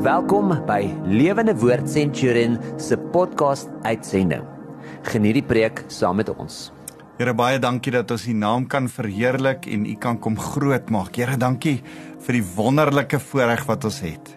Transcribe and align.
Welkom 0.00 0.48
by 0.64 0.86
Lewende 1.04 1.52
Woord 1.60 1.84
Centurion 1.92 2.54
se 2.80 2.96
podcast 3.12 3.68
uitsending. 3.84 4.46
Geniet 5.04 5.36
die 5.36 5.44
preek 5.44 5.82
saam 5.92 6.16
met 6.16 6.30
ons. 6.32 6.70
Here 7.18 7.34
baie 7.36 7.58
dankie 7.60 7.92
dat 7.92 8.08
ons 8.14 8.24
U 8.24 8.32
naam 8.32 8.64
kan 8.72 8.88
verheerlik 8.88 9.68
en 9.68 9.84
U 9.84 9.98
kan 10.00 10.16
kom 10.16 10.38
groot 10.40 10.88
maak. 10.88 11.20
Here 11.20 11.36
dankie 11.36 11.82
vir 12.24 12.38
die 12.38 12.46
wonderlike 12.56 13.20
voorreg 13.26 13.66
wat 13.68 13.84
ons 13.90 14.00
het. 14.06 14.32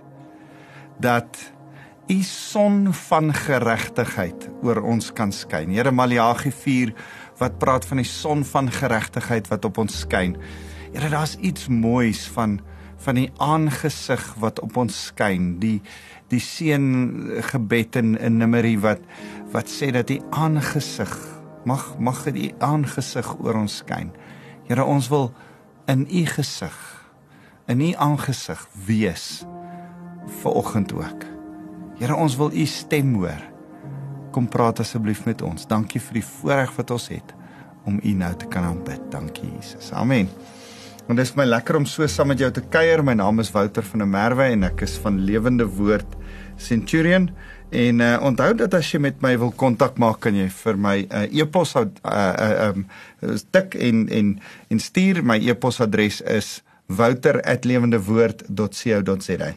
Dat 1.00 1.40
U 2.12 2.20
son 2.28 2.92
van 3.06 3.32
geregtigheid 3.32 4.50
oor 4.68 4.84
ons 4.84 5.14
kan 5.16 5.32
skyn. 5.32 5.72
Here 5.72 5.96
Maleagi 5.96 6.52
4 6.52 6.92
wat 7.40 7.56
praat 7.64 7.88
van 7.88 8.04
die 8.04 8.10
son 8.12 8.44
van 8.52 8.68
geregtigheid 8.68 9.48
wat 9.48 9.72
op 9.72 9.80
ons 9.88 10.04
skyn. 10.04 10.36
Here 10.92 11.08
daar's 11.08 11.40
iets 11.40 11.72
moois 11.72 12.28
van 12.36 12.60
van 13.04 13.20
die 13.20 13.30
aangesig 13.44 14.24
wat 14.42 14.62
op 14.64 14.78
ons 14.80 15.06
skyn, 15.10 15.58
die 15.60 15.80
die 16.32 16.42
seën 16.42 16.86
gebed 17.52 17.98
in 18.00 18.16
in 18.18 18.40
Numeri 18.42 18.78
wat 18.82 19.04
wat 19.54 19.70
sê 19.70 19.92
dat 19.94 20.08
die 20.10 20.22
aangesig 20.32 21.12
mag 21.68 21.94
mag 22.00 22.24
die 22.34 22.54
aangesig 22.64 23.36
oor 23.40 23.60
ons 23.64 23.82
skyn. 23.84 24.12
Here, 24.68 24.84
ons 24.84 25.10
wil 25.12 25.32
in 25.92 26.08
u 26.10 26.26
gesig 26.26 26.80
in 27.68 27.82
u 27.82 27.94
aangesig 27.96 28.68
wees 28.88 29.44
vir 30.42 30.52
oggend 30.52 30.94
ook. 30.94 31.24
Here, 32.00 32.16
ons 32.16 32.36
wil 32.40 32.52
u 32.52 32.66
stem 32.66 33.14
hoor. 33.16 33.44
Kom 34.32 34.50
praat 34.50 34.82
asseblief 34.84 35.26
met 35.26 35.42
ons. 35.46 35.68
Dankie 35.68 36.02
vir 36.02 36.20
die 36.20 36.28
voorreg 36.28 36.74
wat 36.76 36.92
ons 36.92 37.08
het 37.14 37.36
om 37.86 38.00
u 38.04 38.14
nou 38.18 38.34
te 38.40 38.48
kan 38.48 38.64
aanbid. 38.64 39.12
Dankie 39.12 39.52
Jesus. 39.54 39.92
Amen. 39.92 40.32
En 41.08 41.16
dit 41.20 41.26
is 41.26 41.34
my 41.36 41.44
lekker 41.44 41.76
om 41.76 41.86
so 41.90 42.06
saam 42.08 42.28
met 42.32 42.40
jou 42.40 42.48
te 42.56 42.62
kuier. 42.72 43.02
My 43.04 43.12
naam 43.20 43.42
is 43.44 43.52
Wouter 43.52 43.84
van 43.84 44.00
der 44.00 44.08
Merwe 44.08 44.46
en 44.54 44.64
ek 44.64 44.82
is 44.86 44.94
van 45.04 45.18
Lewende 45.28 45.66
Woord 45.68 46.08
Centurion. 46.56 47.28
En 47.76 48.00
uh, 48.00 48.24
onthou 48.24 48.56
dat 48.56 48.74
as 48.78 48.88
jy 48.94 49.00
met 49.04 49.20
my 49.26 49.34
wil 49.42 49.52
kontak 49.60 50.00
maak, 50.00 50.22
kan 50.24 50.36
jy 50.38 50.48
vir 50.62 50.78
my 50.80 51.04
'n 51.04 51.12
uh, 51.12 51.28
e-pos 51.44 51.76
uh, 51.76 51.84
uh, 52.06 52.70
um 52.70 52.88
tik 53.52 53.76
en 53.76 54.08
en 54.10 54.40
en 54.70 54.80
stuur. 54.80 55.24
My 55.26 55.40
e-posadres 55.44 56.22
is 56.22 56.64
wouter@lewendewoord.co.za. 56.88 59.54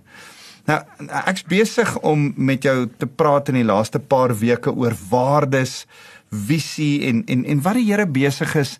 Nou, 0.67 0.81
ek's 1.27 1.45
besig 1.47 1.99
om 2.03 2.33
met 2.37 2.63
jou 2.63 2.89
te 2.99 3.07
praat 3.07 3.49
in 3.49 3.55
die 3.55 3.65
laaste 3.65 3.99
paar 3.99 4.39
weke 4.39 4.75
oor 4.75 4.95
waardes, 5.11 5.87
visie 6.31 7.07
en 7.07 7.23
en 7.27 7.45
en 7.45 7.63
wat 7.63 7.75
die 7.75 7.93
Here 7.93 8.07
besig 8.07 8.57
is 8.57 8.79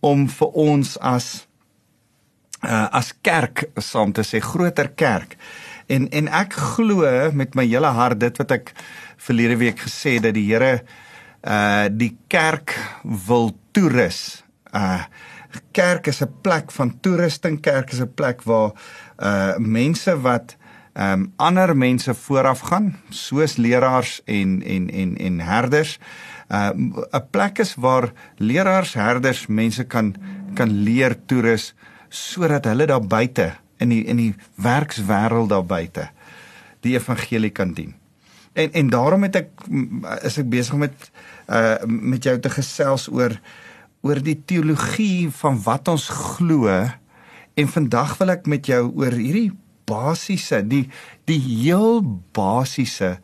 om 0.00 0.28
vir 0.28 0.48
ons 0.48 0.98
as 0.98 1.46
uh, 2.62 2.88
as 2.92 3.12
kerk 3.22 3.66
saam 3.76 4.12
te 4.12 4.24
sê 4.26 4.40
groter 4.40 4.92
kerk. 4.94 5.36
En 5.90 6.08
en 6.10 6.28
ek 6.28 6.54
glo 6.76 7.30
met 7.34 7.54
my 7.58 7.66
hele 7.66 7.90
hart 7.96 8.20
dit 8.22 8.38
wat 8.38 8.54
ek 8.58 8.72
verlede 9.22 9.58
week 9.60 9.82
gesê 9.86 10.18
dat 10.22 10.34
die 10.34 10.48
Here 10.50 10.82
uh 11.42 11.90
die 11.90 12.14
kerk 12.30 12.76
wil 13.02 13.50
toerus. 13.74 14.42
Uh 14.72 15.02
kerk 15.72 16.06
is 16.06 16.22
'n 16.22 16.32
plek 16.42 16.70
van 16.72 17.00
toerusting, 17.00 17.60
kerk 17.60 17.92
is 17.92 18.00
'n 18.00 18.14
plek 18.14 18.42
waar 18.42 18.72
uh 19.18 19.58
mense 19.58 20.20
wat 20.20 20.56
ehm 20.94 21.12
um, 21.12 21.32
ander 21.36 21.76
mense 21.76 22.14
vooraf 22.14 22.60
gaan, 22.68 22.96
soos 23.08 23.56
leraars 23.56 24.20
en 24.24 24.62
en 24.62 24.90
en 24.90 25.16
en 25.16 25.40
herders. 25.40 25.98
'n 26.48 26.94
uh, 27.14 27.20
plek 27.30 27.58
is 27.58 27.74
waar 27.74 28.12
leraars, 28.36 28.94
herders 28.94 29.46
mense 29.46 29.84
kan 29.84 30.14
kan 30.54 30.70
leer 30.70 31.16
toerus 31.26 31.74
sodat 32.12 32.68
hulle 32.68 32.86
daar 32.86 33.04
buite 33.04 33.54
in 33.80 33.92
die 33.92 34.04
in 34.04 34.20
die 34.20 34.32
werkswêreld 34.60 35.50
daar 35.52 35.64
buite 35.66 36.10
die 36.84 36.96
evangelie 36.98 37.52
kan 37.54 37.72
dien. 37.74 37.94
En 38.52 38.72
en 38.72 38.90
daarom 38.92 39.22
het 39.22 39.38
ek 39.40 39.66
is 40.28 40.38
ek 40.42 40.50
besig 40.52 40.76
met 40.76 41.10
uh 41.48 41.78
met 41.86 42.24
jou 42.24 42.36
te 42.38 42.52
gesels 42.52 43.08
oor 43.08 43.38
oor 44.02 44.20
die 44.20 44.36
teologie 44.36 45.30
van 45.40 45.60
wat 45.64 45.88
ons 45.88 46.08
glo. 46.10 46.68
En 47.54 47.68
vandag 47.68 48.16
wil 48.18 48.34
ek 48.34 48.48
met 48.50 48.66
jou 48.66 48.82
oor 48.90 49.14
hierdie 49.16 49.52
basiese 49.88 50.60
die 50.66 50.88
die 51.30 51.40
heel 51.40 52.02
basiese 52.36 53.16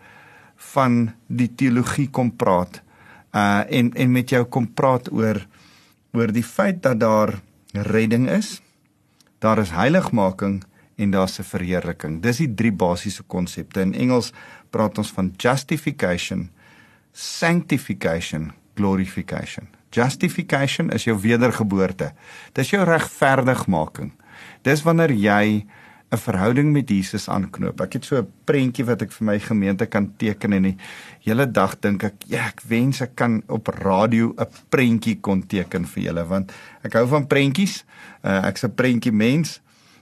van 0.72 1.10
die 1.27 1.50
teologie 1.54 2.09
kom 2.09 2.32
praat. 2.37 2.81
Uh 3.34 3.66
en 3.69 3.93
en 3.94 4.12
met 4.12 4.31
jou 4.31 4.44
kom 4.44 4.71
praat 4.72 5.12
oor 5.12 5.44
oor 6.16 6.32
die 6.32 6.47
feit 6.47 6.81
dat 6.82 7.00
daar 7.04 7.37
redding 7.75 8.31
is 8.32 8.62
daar 9.38 9.59
is 9.59 9.71
heiligmaking 9.71 10.65
en 10.97 11.10
daar's 11.10 11.38
'n 11.38 11.43
verheerliking. 11.43 12.22
Dis 12.22 12.37
die 12.37 12.54
drie 12.54 12.72
basiese 12.72 13.22
konsepte. 13.22 13.81
In 13.81 13.94
Engels 13.94 14.32
praat 14.71 14.99
ons 14.99 15.10
van 15.10 15.32
justification, 15.37 16.50
sanctification, 17.12 18.53
glorification. 18.75 19.69
Justification 19.91 20.91
is 20.91 21.04
jou 21.04 21.21
wedergeboorte. 21.21 22.12
Dis 22.53 22.71
jou 22.71 22.84
regverdigmaking. 22.84 24.12
Dis 24.62 24.82
wanneer 24.82 25.12
jy 25.12 25.66
'n 26.11 26.17
verhouding 26.17 26.73
met 26.73 26.89
Jesus 26.89 27.29
aanknoop. 27.29 27.81
Ek 27.81 27.93
het 27.93 28.05
so 28.05 28.17
'n 28.17 28.29
prentjie 28.45 28.85
wat 28.85 29.03
ek 29.03 29.13
vir 29.13 29.25
my 29.25 29.39
gemeente 29.39 29.87
kan 29.87 30.13
teken 30.17 30.53
en 30.53 30.63
die 30.63 30.77
hele 31.21 31.51
dag 31.51 31.79
dink 31.81 32.03
ek, 32.03 32.15
ja, 32.27 32.47
ek 32.47 32.61
wens 32.69 33.01
ek 33.01 33.15
kan 33.15 33.43
op 33.49 33.67
radio 33.67 34.35
'n 34.39 34.47
prentjie 34.69 35.21
kon 35.21 35.47
teken 35.47 35.85
vir 35.87 36.03
julle 36.03 36.25
want 36.25 36.53
ek 36.83 36.93
hou 36.93 37.07
van 37.07 37.27
prentjies. 37.27 37.85
Uh, 38.25 38.49
ek's 38.49 38.65
'n 38.65 38.75
prentjie 38.75 39.13
mens. 39.13 39.61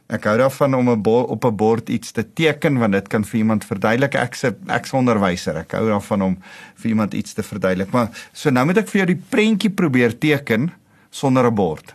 Ek 0.08 0.24
hou 0.24 0.36
daarvan 0.38 0.74
om 0.74 0.88
'n 0.90 1.02
op 1.04 1.44
'n 1.44 1.56
bord 1.56 1.88
iets 1.88 2.12
te 2.12 2.24
teken 2.32 2.78
want 2.78 2.92
dit 2.92 3.08
kan 3.08 3.24
vir 3.24 3.38
iemand 3.38 3.64
verduidelik. 3.64 4.14
Ek's 4.14 4.44
'n 4.44 4.56
ek's 4.68 4.92
onderwyser. 4.92 5.56
Ek 5.56 5.72
hou 5.72 5.88
daarvan 5.88 6.22
om 6.22 6.38
vir 6.74 6.90
iemand 6.90 7.14
iets 7.14 7.32
te 7.32 7.42
verduidelik. 7.42 7.90
Maar 7.90 8.08
so 8.32 8.50
nou 8.50 8.66
moet 8.66 8.78
ek 8.78 8.88
vir 8.88 9.04
jou 9.04 9.14
die 9.14 9.22
prentjie 9.28 9.70
probeer 9.70 10.18
teken 10.18 10.72
sonder 11.10 11.46
'n 11.46 11.54
bord. 11.54 11.94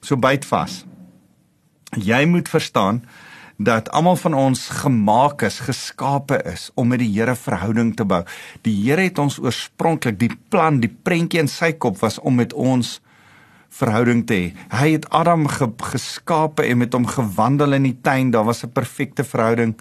So 0.00 0.16
byt 0.16 0.44
vas. 0.44 0.84
Jy 1.96 2.24
moet 2.26 2.48
verstaan 2.48 3.04
dat 3.56 3.90
almal 3.90 4.16
van 4.16 4.34
ons 4.34 4.68
gemaak 4.82 5.42
is, 5.46 5.60
geskape 5.62 6.40
is 6.50 6.70
om 6.74 6.88
met 6.90 6.98
die 6.98 7.10
Here 7.12 7.36
verhouding 7.38 7.94
te 7.96 8.04
bou. 8.04 8.24
Die 8.66 8.74
Here 8.82 9.06
het 9.06 9.18
ons 9.18 9.38
oorspronklik 9.38 10.18
die 10.18 10.32
plan, 10.48 10.80
die 10.82 10.90
prentjie 10.90 11.40
in 11.44 11.50
sy 11.50 11.72
kop 11.72 12.00
was 12.02 12.18
om 12.18 12.34
met 12.42 12.52
ons 12.52 12.98
verhouding 13.74 14.24
te 14.26 14.34
hê. 14.34 14.48
Hy 14.74 14.88
het 14.96 15.06
Adam 15.14 15.46
ge 15.50 15.70
geskape 15.92 16.66
en 16.66 16.82
met 16.82 16.94
hom 16.94 17.06
gewandel 17.06 17.78
in 17.78 17.88
die 17.88 17.96
tuin. 18.02 18.30
Daar 18.30 18.44
was 18.44 18.64
'n 18.64 18.72
perfekte 18.72 19.24
verhouding. 19.24 19.74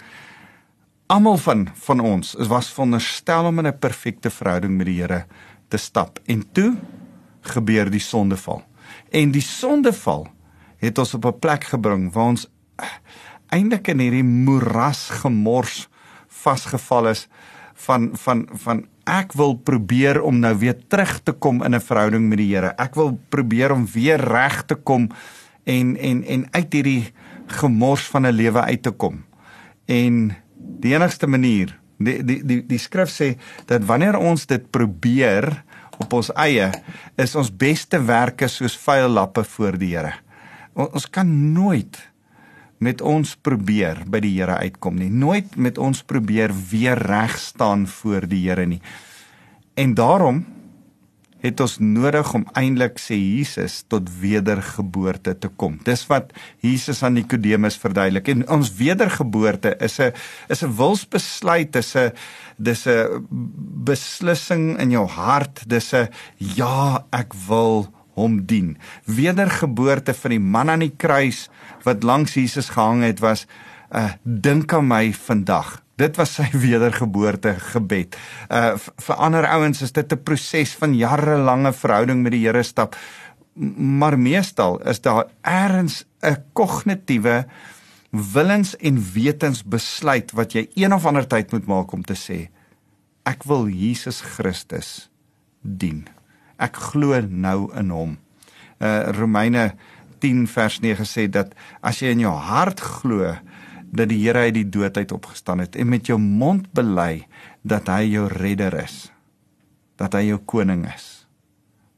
Almal 1.07 1.37
van 1.37 1.69
van 1.73 1.99
ons 1.99 2.35
is 2.35 2.47
was 2.47 2.73
veronderstel 2.73 3.45
om 3.45 3.59
in 3.59 3.67
'n 3.67 3.79
perfekte 3.79 4.29
verhouding 4.29 4.77
met 4.77 4.85
die 4.85 5.01
Here 5.01 5.25
te 5.67 5.77
stap. 5.77 6.19
En 6.25 6.43
toe 6.51 6.75
gebeur 7.41 7.89
die 7.89 7.99
sondeval. 7.99 8.63
En 9.09 9.31
die 9.31 9.41
sondeval 9.41 10.27
het 10.83 10.97
ons 10.99 11.13
op 11.13 11.25
'n 11.25 11.39
plek 11.39 11.63
gebring 11.63 12.11
waar 12.13 12.35
ons 12.35 12.47
eintlik 13.53 13.87
in 13.87 13.99
hierdie 13.99 14.25
moeras 14.25 15.09
gemors 15.23 15.87
vasgevall 16.27 17.09
is 17.13 17.27
van 17.85 18.09
van 18.25 18.47
van 18.65 18.85
ek 19.09 19.33
wil 19.33 19.55
probeer 19.55 20.21
om 20.21 20.39
nou 20.39 20.53
weer 20.57 20.77
terug 20.87 21.19
te 21.23 21.31
kom 21.31 21.63
in 21.63 21.75
'n 21.75 21.81
verhouding 21.81 22.29
met 22.29 22.37
die 22.37 22.55
Here. 22.55 22.73
Ek 22.77 22.95
wil 22.95 23.19
probeer 23.29 23.71
om 23.71 23.85
weer 23.85 24.19
reg 24.19 24.63
te 24.65 24.75
kom 24.75 25.09
en 25.63 25.97
en 25.97 26.23
en 26.23 26.47
uit 26.51 26.73
hierdie 26.73 27.13
gemors 27.47 28.07
van 28.07 28.25
'n 28.25 28.31
lewe 28.31 28.61
uit 28.61 28.83
te 28.83 28.91
kom. 28.91 29.23
En 29.85 30.35
die 30.79 30.93
enigste 30.93 31.27
manier, 31.27 31.79
die 31.97 32.23
die 32.23 32.45
die 32.45 32.65
die 32.65 32.77
skrif 32.77 33.09
sê 33.09 33.37
dat 33.65 33.83
wanneer 33.83 34.17
ons 34.17 34.45
dit 34.45 34.71
probeer 34.71 35.63
op 35.97 36.13
ons 36.13 36.31
eie, 36.33 36.71
is 37.15 37.35
ons 37.35 37.57
beste 37.57 38.05
werke 38.05 38.47
soos 38.47 38.77
vuil 38.77 39.09
lappe 39.09 39.43
voor 39.43 39.77
die 39.77 39.95
Here 39.95 40.13
ons 40.73 41.09
kan 41.09 41.29
nooit 41.53 41.99
met 42.83 43.01
ons 43.01 43.35
probeer 43.45 44.03
by 44.09 44.19
die 44.23 44.33
Here 44.35 44.57
uitkom 44.65 44.97
nie. 44.99 45.09
Nooit 45.09 45.55
met 45.55 45.77
ons 45.77 46.03
probeer 46.03 46.51
weer 46.71 46.99
reg 46.99 47.37
staan 47.39 47.87
voor 47.87 48.27
die 48.27 48.43
Here 48.47 48.65
nie. 48.67 48.81
En 49.79 49.95
daarom 49.97 50.43
het 51.43 51.59
ons 51.59 51.75
nodig 51.83 52.29
om 52.37 52.45
eintlik 52.55 53.01
sê 53.03 53.17
Jesus 53.19 53.81
tot 53.91 54.07
wedergeboorte 54.21 55.33
te 55.35 55.49
kom. 55.59 55.75
Dis 55.83 56.05
wat 56.07 56.31
Jesus 56.63 57.03
aan 57.03 57.17
Nikodemus 57.17 57.75
verduidelik. 57.81 58.29
En 58.31 58.45
ons 58.59 58.71
wedergeboorte 58.79 59.75
is 59.79 59.99
'n 59.99 60.13
is 60.49 60.63
'n 60.63 60.75
wilsbesluit, 60.77 61.73
dis 61.73 61.95
'n 61.95 62.11
dis 62.57 62.87
'n 62.87 63.27
beslissing 63.83 64.79
in 64.79 64.91
jou 64.91 65.07
hart. 65.07 65.63
Dis 65.67 65.93
'n 65.93 66.07
ja, 66.37 67.05
ek 67.11 67.33
wil 67.47 67.91
hom 68.17 68.45
dien. 68.45 68.77
Wedergeboorte 69.05 70.13
van 70.13 70.35
die 70.35 70.39
man 70.41 70.69
aan 70.69 70.85
die 70.85 70.93
kruis 70.97 71.47
wat 71.83 72.03
langs 72.03 72.35
Jesus 72.37 72.69
gehang 72.73 73.03
het 73.03 73.19
was 73.19 73.45
'n 73.93 73.97
uh, 73.97 74.11
dink 74.23 74.73
aan 74.73 74.87
my 74.87 75.13
vandag. 75.13 75.81
Dit 75.95 76.15
was 76.15 76.33
sy 76.33 76.49
wedergeboorte 76.67 77.55
gebed. 77.59 78.17
Uh 78.49 78.77
vir 78.77 79.15
ander 79.15 79.45
ouens 79.45 79.81
is 79.81 79.91
dit 79.91 80.13
'n 80.13 80.23
proses 80.23 80.75
van 80.75 80.95
jarelange 80.95 81.73
verhouding 81.73 82.23
met 82.23 82.31
die 82.31 82.45
Here 82.45 82.63
stap. 82.63 82.95
Maar 83.77 84.19
meestal 84.19 84.81
is 84.81 85.01
daar 85.01 85.25
eers 85.41 86.05
'n 86.21 86.37
kognitiewe 86.53 87.45
willens 88.09 88.75
en 88.77 89.11
wetens 89.13 89.63
besluit 89.63 90.31
wat 90.31 90.53
jy 90.53 90.69
een 90.73 90.93
of 90.93 91.05
ander 91.05 91.27
tyd 91.27 91.51
moet 91.51 91.65
maak 91.65 91.91
om 91.91 92.03
te 92.03 92.13
sê 92.13 92.49
ek 93.23 93.45
wil 93.47 93.67
Jesus 93.71 94.21
Christus 94.21 95.09
dien. 95.61 96.03
Ek 96.61 96.77
glo 96.91 97.19
nou 97.21 97.71
in 97.79 97.89
hom. 97.93 98.17
Uh 98.79 99.11
Romeine 99.15 99.73
10 100.23 100.45
vers 100.47 100.79
9 100.83 101.07
sê 101.07 101.27
dat 101.31 101.51
as 101.83 101.99
jy 102.01 102.13
in 102.15 102.23
jou 102.23 102.33
hart 102.33 102.81
glo 102.81 103.33
dat 103.93 104.09
die 104.09 104.21
Here 104.23 104.47
uit 104.47 104.55
die 104.55 104.69
dood 104.69 104.97
uit 104.97 105.11
opgestaan 105.13 105.61
het 105.61 105.75
en 105.77 105.91
met 105.91 106.07
jou 106.09 106.17
mond 106.19 106.69
bely 106.73 107.25
dat 107.61 107.91
hy 107.91 108.07
jou 108.15 108.25
redder 108.31 108.73
is, 108.81 109.11
dat 110.01 110.15
hy 110.17 110.25
jou 110.31 110.39
koning 110.49 110.87
is, 110.89 111.27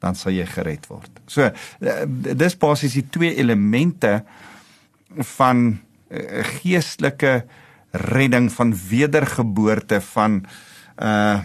dan 0.03 0.17
sal 0.19 0.35
jy 0.35 0.43
gered 0.49 0.89
word. 0.91 1.21
So 1.31 1.47
uh, 1.47 1.95
dis 2.09 2.57
basies 2.59 2.97
die 2.99 3.07
twee 3.07 3.37
elemente 3.39 4.19
van 5.37 5.67
uh, 5.71 6.43
geestelike 6.59 7.45
redding 7.95 8.49
van 8.51 8.75
wedergeboorte 8.75 10.01
van 10.13 10.45
uh 10.99 11.43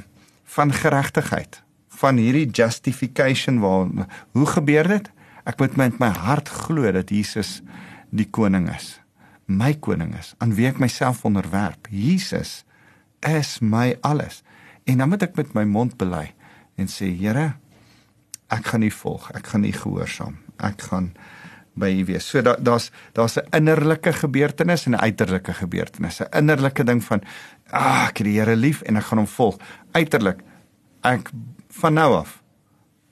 van 0.50 0.72
geregtigheid 0.74 1.60
van 2.00 2.20
hierdie 2.20 2.48
justification 2.48 3.60
waar 3.64 3.88
hoe 4.36 4.46
gebeur 4.56 4.88
dit 4.88 5.10
ek 5.48 5.60
moet 5.60 5.76
met 5.80 6.00
my 6.02 6.10
hart 6.14 6.50
glo 6.66 6.90
dat 6.92 7.12
Jesus 7.12 7.60
die 8.10 8.28
koning 8.28 8.68
is 8.72 8.98
my 9.46 9.72
koning 9.74 10.14
is 10.18 10.34
aan 10.38 10.54
wie 10.58 10.68
ek 10.70 10.80
myself 10.82 11.24
onderwerp 11.28 11.90
Jesus 11.90 12.62
is 13.26 13.58
my 13.60 13.94
alles 14.06 14.42
en 14.88 15.02
dan 15.02 15.12
moet 15.12 15.26
ek 15.28 15.36
met 15.38 15.54
my 15.54 15.66
mond 15.68 15.98
bely 16.00 16.30
en 16.80 16.88
sê 16.88 17.10
Here 17.12 17.52
ek 18.50 18.72
gaan 18.72 18.86
U 18.86 18.90
volg 19.02 19.30
ek 19.36 19.52
gaan 19.52 19.68
U 19.68 19.72
gehoorsaam 19.72 20.40
ek 20.60 20.88
gaan 20.90 21.12
by 21.80 21.90
U 22.00 22.04
wees. 22.04 22.26
So 22.28 22.42
daar 22.42 22.58
daar's 22.62 22.90
daar's 23.12 23.36
'n 23.36 23.46
innerlike 23.50 24.12
gebeurtenis 24.12 24.86
en 24.86 24.92
'n 24.92 25.00
uiterlike 25.00 25.52
gebeurtenis. 25.52 26.20
'n 26.20 26.36
Innerlike 26.36 26.84
ding 26.84 27.04
van 27.04 27.22
ah, 27.70 28.08
ek 28.08 28.18
het 28.18 28.26
die 28.26 28.38
Here 28.38 28.56
lief 28.56 28.82
en 28.82 28.96
ek 28.96 29.04
gaan 29.04 29.18
hom 29.18 29.26
volg. 29.26 29.56
Uiterlik 29.92 30.42
ek 31.06 31.30
van 31.80 31.96
nou 31.98 32.10
af 32.20 32.36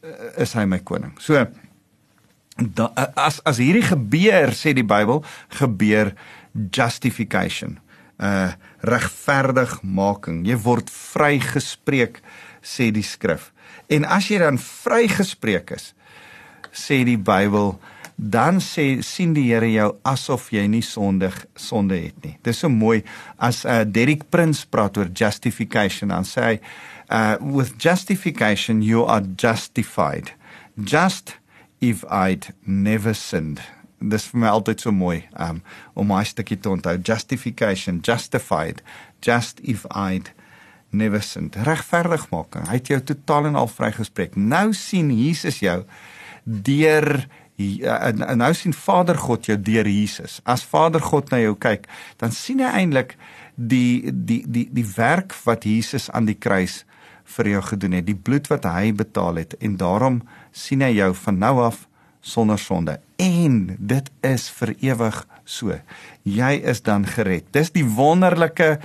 eh, 0.02 0.42
is 0.44 0.54
hy 0.58 0.64
my 0.68 0.80
koning. 0.84 1.14
So 1.22 1.46
da, 2.58 2.90
as 3.14 3.40
as 3.46 3.60
hierdie 3.62 3.86
gebeur 3.86 4.54
sê 4.56 4.74
die 4.76 4.86
Bybel 4.86 5.22
gebeur 5.60 6.14
justification 6.54 7.78
uh 8.18 8.54
regverdigmaking 8.78 10.44
jy 10.46 10.54
word 10.62 10.90
vrygespreek 10.90 12.20
sê 12.62 12.92
die 12.94 13.02
skrif 13.02 13.48
en 13.90 14.06
as 14.06 14.28
jy 14.30 14.38
dan 14.38 14.58
vrygespreek 14.62 15.72
is 15.74 15.92
sê 16.70 17.00
die 17.06 17.18
Bybel 17.18 17.74
dan 18.18 18.58
sê 18.58 18.98
sien 19.06 19.32
die 19.34 19.46
Here 19.46 19.68
jou 19.70 19.92
asof 20.06 20.48
jy 20.50 20.64
nie 20.66 20.82
sondig 20.82 21.36
sonde 21.54 21.94
het 22.02 22.16
nie. 22.24 22.34
Dis 22.42 22.58
so 22.64 22.70
mooi 22.70 23.04
as 23.38 23.62
uh, 23.62 23.84
Derek 23.86 24.26
Prince 24.30 24.66
praat 24.66 24.98
oor 24.98 25.10
justification 25.14 26.10
dan 26.10 26.26
sê 26.26 26.46
hy 26.48 26.56
uh, 27.10 27.36
with 27.40 27.78
justification 27.78 28.82
you 28.82 29.04
are 29.04 29.22
justified. 29.36 30.32
Just 30.78 31.36
if 31.80 32.04
I'd 32.10 32.54
never 32.66 33.14
sinned. 33.14 33.60
Dis 33.98 34.28
vir 34.30 34.44
my 34.44 34.50
altyd 34.52 34.82
so 34.82 34.92
mooi 34.94 35.24
um, 35.36 35.62
om 35.98 36.06
my 36.06 36.22
stukkie 36.26 36.58
te 36.60 36.70
onthou. 36.70 36.98
Justification, 37.02 38.02
justified, 38.02 38.82
just 39.22 39.60
if 39.60 39.86
I'd 39.90 40.30
never 40.90 41.20
sinned. 41.20 41.58
Regverdigmaking. 41.66 42.68
Hy 42.70 42.78
het 42.78 42.92
jou 42.92 43.00
totaal 43.12 43.50
en 43.50 43.58
al 43.58 43.70
vrygespreek. 43.70 44.38
Nou 44.38 44.70
sien 44.76 45.10
Jesus 45.14 45.60
jou 45.64 45.82
deur 46.44 47.26
en, 47.58 48.22
en 48.22 48.38
nou 48.38 48.52
sien 48.54 48.74
Vader 48.74 49.18
God 49.18 49.48
jou 49.50 49.56
deur 49.58 49.88
Jesus. 49.90 50.38
As 50.46 50.62
Vader 50.62 51.02
God 51.02 51.32
na 51.32 51.40
jou 51.42 51.56
kyk, 51.58 51.88
dan 52.22 52.30
sien 52.34 52.62
hy 52.62 52.70
eintlik 52.84 53.16
die 53.58 54.12
die 54.14 54.44
die 54.46 54.68
die 54.70 54.86
werk 54.94 55.34
wat 55.42 55.66
Jesus 55.66 56.06
aan 56.14 56.28
die 56.30 56.38
kruis 56.38 56.84
vir 57.36 57.52
jou 57.52 57.62
gedoen 57.62 57.98
het, 57.98 58.06
die 58.08 58.16
bloed 58.16 58.48
wat 58.50 58.66
hy 58.68 58.92
betaal 58.96 59.42
het 59.42 59.54
en 59.60 59.76
daarom 59.80 60.22
sien 60.52 60.82
hy 60.84 60.94
jou 60.96 61.12
van 61.24 61.38
nou 61.38 61.54
af 61.66 61.84
sonder 62.20 62.58
sonde. 62.58 62.98
En 63.16 63.76
dit 63.78 64.10
is 64.26 64.48
vir 64.58 64.74
ewig 64.90 65.18
so. 65.44 65.76
Jy 66.24 66.52
is 66.72 66.82
dan 66.86 67.06
gered. 67.06 67.46
Dis 67.54 67.72
die 67.74 67.86
wonderlike 67.86 68.78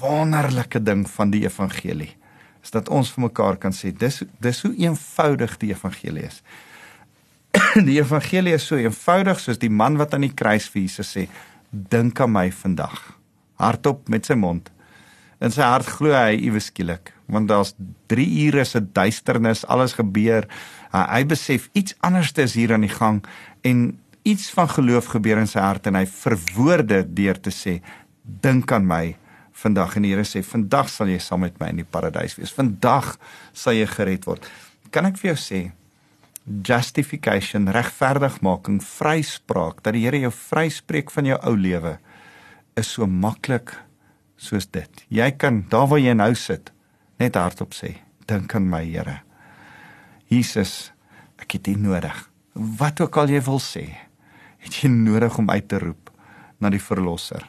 wonderlike 0.00 0.80
ding 0.80 1.04
van 1.10 1.32
die 1.32 1.44
evangelie. 1.44 2.14
Is 2.64 2.72
dat 2.72 2.88
ons 2.88 3.10
vir 3.12 3.26
mekaar 3.28 3.58
kan 3.60 3.74
sê 3.76 3.92
dis 3.92 4.22
dis 4.42 4.62
hoe 4.64 4.72
eenvoudig 4.74 5.58
die 5.60 5.72
evangelie 5.74 6.24
is. 6.30 6.40
die 7.88 7.98
evangelie 8.00 8.56
is 8.56 8.66
so 8.66 8.80
eenvoudig 8.80 9.40
soos 9.40 9.60
die 9.60 9.72
man 9.72 9.98
wat 10.00 10.16
aan 10.16 10.24
die 10.26 10.34
kruis 10.34 10.68
vir 10.72 10.86
Jesus 10.86 11.12
sê, 11.16 11.26
dink 11.70 12.20
aan 12.20 12.32
my 12.32 12.48
vandag. 12.52 12.98
Hardop 13.60 14.08
met 14.12 14.28
sy 14.28 14.36
mond. 14.38 14.70
In 15.40 15.52
sy 15.52 15.64
hart 15.64 15.88
glo 15.98 16.16
hy 16.16 16.38
iewes 16.48 16.70
skielik, 16.70 17.12
want 17.26 17.48
daar's 17.50 17.74
3 18.10 18.26
ure 18.46 18.64
se 18.64 18.80
duisternis, 18.80 19.66
alles 19.66 19.96
gebeur. 19.98 20.46
Hy, 20.92 21.04
hy 21.10 21.22
besef 21.26 21.68
iets 21.74 21.96
anders 22.06 22.32
is 22.42 22.54
hier 22.58 22.74
aan 22.74 22.86
die 22.86 22.92
gang 22.92 23.22
en 23.66 23.98
iets 24.26 24.50
van 24.54 24.68
geloof 24.70 25.12
gebeur 25.14 25.38
in 25.38 25.50
sy 25.50 25.62
hart 25.62 25.86
en 25.86 25.98
hy 25.98 26.06
verwoorde 26.10 27.04
deur 27.14 27.38
te 27.38 27.52
sê, 27.54 27.78
dink 28.22 28.72
aan 28.74 28.86
my 28.86 29.04
vandag 29.56 29.96
en 29.96 30.04
die 30.04 30.12
Here 30.12 30.26
sê, 30.26 30.42
vandag 30.44 30.90
sal 30.92 31.10
jy 31.10 31.18
saam 31.22 31.44
met 31.46 31.56
my 31.60 31.70
in 31.72 31.80
die 31.80 31.88
paradys 31.88 32.36
wees. 32.36 32.52
Vandag 32.52 33.14
sal 33.56 33.76
jy 33.76 33.86
gered 33.88 34.26
word. 34.28 34.44
Kan 34.92 35.08
ek 35.08 35.16
vir 35.20 35.32
jou 35.32 35.38
sê, 35.40 35.60
justification, 36.46 37.70
regverdigmaking, 37.74 38.82
vryspraak, 38.84 39.80
dat 39.82 39.96
die 39.96 40.04
Here 40.04 40.20
jou 40.26 40.34
vryspreek 40.34 41.10
van 41.14 41.32
jou 41.32 41.40
ou 41.48 41.56
lewe 41.56 41.96
is 42.76 42.92
so 42.92 43.08
maklik 43.08 43.72
soos 44.36 44.68
dit. 44.68 45.06
Jy 45.08 45.30
kan 45.40 45.64
daar 45.72 45.88
waar 45.88 46.02
jy 46.02 46.12
nou 46.18 46.34
sit 46.36 46.74
net 47.22 47.38
hardop 47.38 47.74
sê, 47.74 47.96
dink 48.28 48.54
aan 48.54 48.68
my 48.70 48.84
Here. 48.84 49.20
Jesus, 50.28 50.92
ek 51.38 51.58
het 51.58 51.68
U 51.68 51.76
nodig. 51.80 52.16
Wat 52.54 53.00
ook 53.00 53.16
al 53.20 53.30
jy 53.30 53.42
wil 53.46 53.60
sê, 53.62 53.86
het 54.62 54.82
jy 54.82 54.90
nodig 54.90 55.38
om 55.38 55.50
uit 55.50 55.68
te 55.68 55.78
roep 55.82 56.10
na 56.58 56.72
die 56.72 56.82
verlosser 56.82 57.44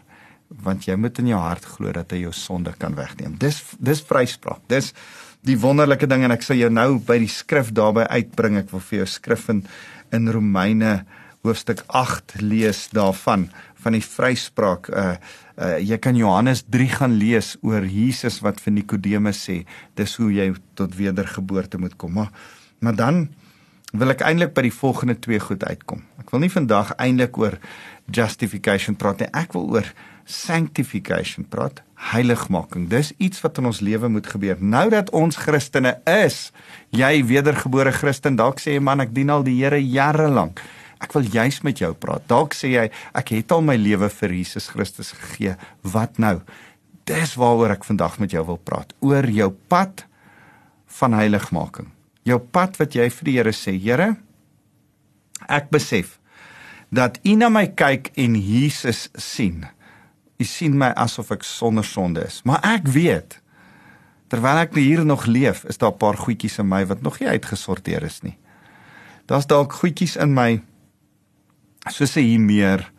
want 0.48 0.86
jy 0.88 0.96
moet 1.00 1.18
in 1.20 1.32
jou 1.34 1.40
hart 1.42 1.66
glo 1.68 1.92
dat 1.96 2.14
hy 2.16 2.22
jou 2.22 2.34
sonde 2.36 2.72
kan 2.80 2.96
wegneem. 2.96 3.36
Dis 3.40 3.60
dis 3.84 4.02
vryspraak. 4.08 4.62
Dis 4.72 4.94
die 5.48 5.58
wonderlike 5.60 6.08
ding 6.10 6.24
en 6.26 6.34
ek 6.36 6.46
sal 6.46 6.60
jou 6.60 6.70
nou 6.72 6.98
by 7.04 7.20
die 7.24 7.32
skrif 7.32 7.74
daarby 7.76 8.08
uitbring. 8.08 8.60
Ek 8.62 8.72
wil 8.72 8.84
vir 8.90 9.04
jou 9.04 9.10
skrif 9.18 9.48
in 9.54 9.66
in 10.16 10.30
Romeine 10.32 11.02
hoofstuk 11.44 11.84
8 11.92 12.38
lees 12.40 12.88
daarvan 12.96 13.50
van 13.84 13.98
die 13.98 14.06
vryspraak. 14.06 14.90
Uh 14.92 15.18
uh 15.58 15.78
jy 15.82 15.98
kan 15.98 16.16
Johannes 16.16 16.64
3 16.70 16.90
gaan 17.00 17.18
lees 17.18 17.56
oor 17.66 17.86
Jesus 17.86 18.40
wat 18.46 18.62
vir 18.62 18.78
Nikodemus 18.78 19.42
sê, 19.50 19.64
dis 19.98 20.16
hoe 20.22 20.30
jy 20.34 20.52
tot 20.78 20.96
wedergeboorte 20.96 21.82
moet 21.82 21.98
kom. 21.98 22.14
Maar 22.14 22.32
maar 22.80 22.96
dan 22.96 23.28
wil 23.98 24.12
ek 24.14 24.22
eintlik 24.22 24.54
by 24.54 24.68
die 24.68 24.76
volgende 24.76 25.16
twee 25.18 25.40
goed 25.40 25.64
uitkom. 25.64 26.04
Ek 26.22 26.30
wil 26.34 26.44
nie 26.44 26.52
vandag 26.52 26.92
eintlik 27.02 27.38
oor 27.40 27.58
justification 28.12 28.98
praat 29.00 29.24
nie. 29.24 29.30
Ek 29.34 29.56
wil 29.56 29.66
oor 29.78 29.90
sanctification 30.28 31.48
praat, 31.48 31.80
heiligmaking. 32.12 32.90
Dis 32.92 33.14
iets 33.18 33.40
wat 33.42 33.58
in 33.62 33.70
ons 33.70 33.80
lewe 33.82 34.10
moet 34.12 34.28
gebeur. 34.28 34.60
Nou 34.60 34.90
dat 34.92 35.10
ons 35.16 35.40
Christene 35.40 35.96
is, 36.04 36.52
jy 36.96 37.24
wedergebore 37.30 37.94
Christen, 37.96 38.36
dalk 38.40 38.60
sê 38.60 38.76
jy 38.76 38.84
man, 38.84 39.02
ek 39.04 39.16
dien 39.16 39.32
al 39.32 39.48
die 39.48 39.56
Here 39.62 39.80
jare 39.80 40.28
lank. 40.30 40.62
Ek 41.04 41.14
wil 41.14 41.28
juis 41.30 41.62
met 41.62 41.78
jou 41.78 41.92
praat. 41.94 42.24
Dalk 42.30 42.56
sê 42.58 42.72
jy 42.74 42.86
ek 43.18 43.34
het 43.36 43.52
al 43.54 43.62
my 43.66 43.76
lewe 43.78 44.10
vir 44.10 44.34
Jesus 44.34 44.70
Christus 44.74 45.14
gegee. 45.14 45.56
Wat 45.82 46.18
nou? 46.18 46.40
Dis 47.08 47.38
waaroor 47.40 47.78
ek 47.78 47.86
vandag 47.88 48.18
met 48.20 48.34
jou 48.36 48.44
wil 48.50 48.60
praat, 48.60 48.92
oor 49.00 49.26
jou 49.32 49.52
pad 49.72 50.04
van 51.00 51.16
heiligmaking. 51.16 51.92
Jou 52.28 52.40
pad 52.40 52.76
wat 52.82 52.96
jy 52.98 53.08
vir 53.14 53.30
die 53.30 53.36
Here 53.38 53.54
sê, 53.56 53.78
Here, 53.80 54.16
ek 55.48 55.70
besef 55.72 56.18
dat 56.92 57.20
U 57.28 57.36
na 57.36 57.50
my 57.52 57.68
kyk 57.76 58.12
en 58.20 58.36
Jesus 58.40 59.08
sien. 59.16 59.66
U 60.40 60.46
sien 60.48 60.76
my 60.78 60.92
asof 61.00 61.32
ek 61.36 61.46
sonder 61.48 61.86
sonde 61.88 62.24
is, 62.28 62.42
maar 62.48 62.64
ek 62.66 62.90
weet 62.92 63.40
terwyl 64.28 64.60
ek 64.60 64.76
hier 64.76 65.06
nog 65.08 65.24
leef, 65.32 65.64
is 65.72 65.80
daar 65.80 65.94
'n 65.96 65.98
paar 65.98 66.18
goedjies 66.20 66.60
in 66.60 66.68
my 66.68 66.86
wat 66.86 67.02
nog 67.02 67.20
nie 67.20 67.30
uitgesorteer 67.30 68.04
is 68.04 68.22
nie. 68.24 68.38
Daar's 69.26 69.48
dalk 69.48 69.72
goedjies 69.74 70.18
in 70.18 70.34
my 70.34 70.62
soos 71.90 72.16
'n 72.16 72.24
hiermeer 72.24 72.92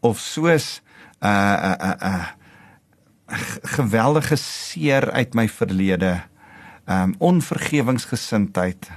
of 0.00 0.18
soos 0.18 0.80
'n 1.20 1.26
uh, 1.26 1.76
uh, 1.80 1.90
uh, 1.90 1.96
uh, 2.02 2.26
geweldige 3.62 4.36
seer 4.36 5.10
uit 5.10 5.34
my 5.34 5.48
verlede. 5.48 6.20
Um 6.86 7.14
onvergewingsgesindheid. 7.18 8.90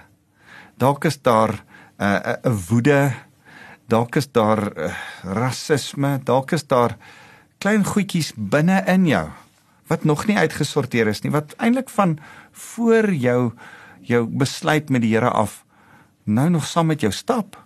Dalk 0.78 1.06
is 1.06 1.22
daar 1.22 1.64
'n 1.98 2.04
uh, 2.04 2.34
'n 2.44 2.50
uh, 2.50 2.58
woede, 2.70 3.14
dalk 3.88 4.16
is 4.16 4.32
daar 4.32 4.78
uh, 4.78 4.94
rasisme, 5.24 6.20
dalk 6.24 6.52
is 6.52 6.68
daar 6.68 6.98
klein 7.58 7.86
goedjies 7.86 8.34
binne 8.36 8.84
in 8.86 9.08
jou 9.08 9.30
wat 9.88 10.04
nog 10.04 10.26
nie 10.28 10.38
uitgesorteer 10.38 11.08
is 11.08 11.24
nie 11.24 11.32
wat 11.32 11.56
eintlik 11.64 11.90
van 11.90 12.18
voor 12.52 13.10
jou 13.14 13.52
jou 14.08 14.26
besluit 14.28 14.90
met 14.90 15.02
die 15.04 15.14
Here 15.16 15.30
af 15.30 15.64
nou 16.24 16.50
nog 16.50 16.68
saam 16.68 16.92
met 16.92 17.02
jou 17.02 17.12
stap 17.12 17.58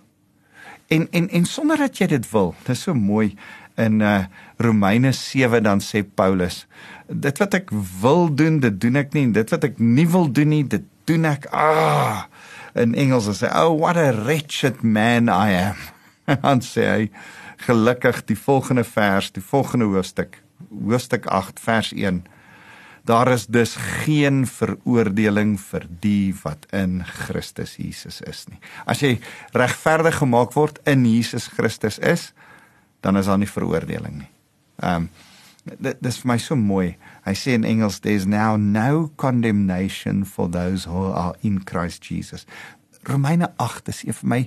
en 0.92 1.08
en 1.12 1.30
en 1.30 1.46
sonder 1.48 1.80
dat 1.80 1.98
jy 1.98 2.08
dit 2.12 2.30
wil 2.34 2.54
dis 2.68 2.86
so 2.88 2.96
mooi 2.98 3.32
in 3.80 4.02
uh 4.04 4.26
Romeine 4.62 5.12
7 5.16 5.64
dan 5.64 5.82
sê 5.82 6.04
Paulus 6.04 6.66
dit 7.08 7.42
wat 7.42 7.56
ek 7.58 7.72
wil 8.02 8.28
doen 8.36 8.60
dit 8.64 8.76
doen 8.82 9.00
ek 9.02 9.16
nie. 9.16 9.28
Dit 9.36 9.52
wat 9.52 9.66
ek 9.68 9.80
nie 9.80 10.08
wil 10.08 10.30
doen 10.32 10.52
nie 10.54 10.64
dit 10.68 10.84
doen 11.10 11.28
ek. 11.28 11.48
Ah 11.52 12.28
in 12.76 12.96
Engels 12.96 13.28
sê 13.40 13.50
oh 13.52 13.74
what 13.76 14.00
a 14.00 14.12
wretched 14.12 14.84
man 14.84 15.28
I 15.30 15.56
am. 15.72 15.80
En 16.52 16.62
sê 16.64 16.88
hy 16.88 17.10
gelukkig 17.66 18.24
die 18.30 18.38
volgende 18.38 18.86
vers 18.88 19.32
die 19.36 19.44
volgende 19.44 19.90
hoofstuk 19.92 20.40
hoofstuk 20.72 21.28
8 21.28 21.60
vers 21.60 21.92
1 21.94 22.24
Daar 23.06 23.32
is 23.32 23.48
dus 23.50 23.76
geen 23.76 24.44
veroordeling 24.48 25.56
vir 25.60 25.88
die 26.04 26.36
wat 26.44 26.68
in 26.70 27.02
Christus 27.06 27.76
Jesus 27.82 28.22
is 28.22 28.46
nie. 28.50 28.60
As 28.86 29.02
jy 29.02 29.16
regverdig 29.58 30.20
gemaak 30.22 30.54
word 30.54 30.78
in 30.86 31.06
Jesus 31.10 31.50
Christus 31.56 31.98
is, 31.98 32.30
dan 33.02 33.18
is 33.18 33.26
daar 33.26 33.42
nie 33.42 33.50
veroordeling 33.50 34.22
nie. 34.22 34.32
Ehm 34.82 35.08
um, 35.08 35.12
dit 35.62 35.98
dis 36.02 36.18
vir 36.22 36.30
my 36.32 36.38
so 36.42 36.56
mooi. 36.58 36.96
Hy 37.26 37.34
sê 37.38 37.54
in 37.54 37.66
Engels 37.70 38.00
there's 38.02 38.26
now 38.26 38.56
no 38.58 39.12
condemnation 39.22 40.24
for 40.26 40.50
those 40.50 40.90
who 40.90 41.12
are 41.14 41.36
in 41.46 41.60
Christ 41.70 42.08
Jesus. 42.10 42.48
Romeine 43.06 43.52
8 43.62 43.92
is 43.94 44.02
een 44.06 44.18
van 44.18 44.30
my 44.30 44.42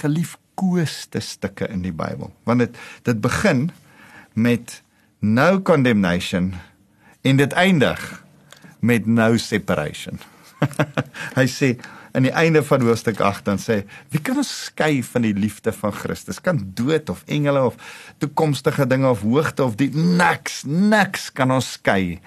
geliefkoeste 0.00 1.20
stukke 1.24 1.68
in 1.68 1.80
die 1.84 1.94
Bybel, 1.96 2.32
want 2.44 2.64
dit 2.64 2.76
dit 3.08 3.20
begin 3.20 3.70
met 4.32 4.82
no 5.20 5.60
condemnation 5.60 6.54
en 7.22 7.40
dit 7.40 7.52
eindig 7.52 8.24
met 8.80 9.06
no 9.06 9.36
separation. 9.36 10.20
hy 11.38 11.46
sê 11.50 11.74
aan 12.12 12.26
die 12.26 12.34
einde 12.34 12.62
van 12.66 12.82
hoofstuk 12.82 13.20
8 13.22 13.46
dan 13.46 13.60
sê 13.62 13.82
wie 14.10 14.20
kan 14.24 14.40
ons 14.40 14.50
skei 14.66 15.00
van 15.06 15.24
die 15.24 15.34
liefde 15.36 15.72
van 15.76 15.94
Christus? 15.94 16.40
Kan 16.42 16.62
dood 16.76 17.10
of 17.12 17.22
engele 17.30 17.62
of 17.70 17.78
toekomstige 18.22 18.86
dinge 18.90 19.08
of 19.10 19.22
hoogte 19.22 19.64
of 19.64 19.76
die 19.80 19.90
niks, 19.94 20.64
niks 20.66 21.30
kan 21.32 21.52
ons 21.54 21.76
skei 21.78 22.18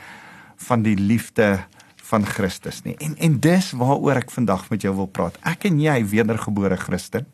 van 0.70 0.86
die 0.86 0.96
liefde 0.96 1.66
van 2.14 2.26
Christus 2.28 2.84
nie. 2.88 2.96
En 3.04 3.18
en 3.18 3.40
dis 3.44 3.72
waaroor 3.80 4.22
ek 4.22 4.32
vandag 4.32 4.70
met 4.72 4.86
jou 4.86 4.94
wil 4.96 5.10
praat. 5.10 5.40
Ek 5.48 5.68
en 5.68 5.82
jy 5.82 5.98
wedergebore 6.14 6.78
Christen. 6.80 7.28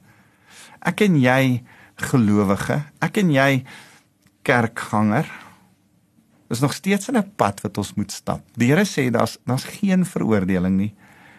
Ek 0.79 1.03
en 1.05 1.19
jy 1.19 1.61
gelowige. 2.09 2.79
Ek 3.03 3.19
en 3.21 3.33
jy 3.33 3.51
kerkganger 4.47 5.27
is 6.50 6.60
nog 6.60 6.74
steeds 6.74 7.08
in 7.08 7.18
'n 7.18 7.32
pad 7.36 7.62
wat 7.62 7.77
ons 7.77 7.94
moet 7.94 8.12
stap. 8.12 8.41
Die 8.53 8.72
Here 8.72 8.86
sê 8.86 9.12
daar's 9.12 9.38
daar's 9.46 9.63
geen 9.63 10.06
veroordeling 10.06 10.75
nie. 10.77 10.94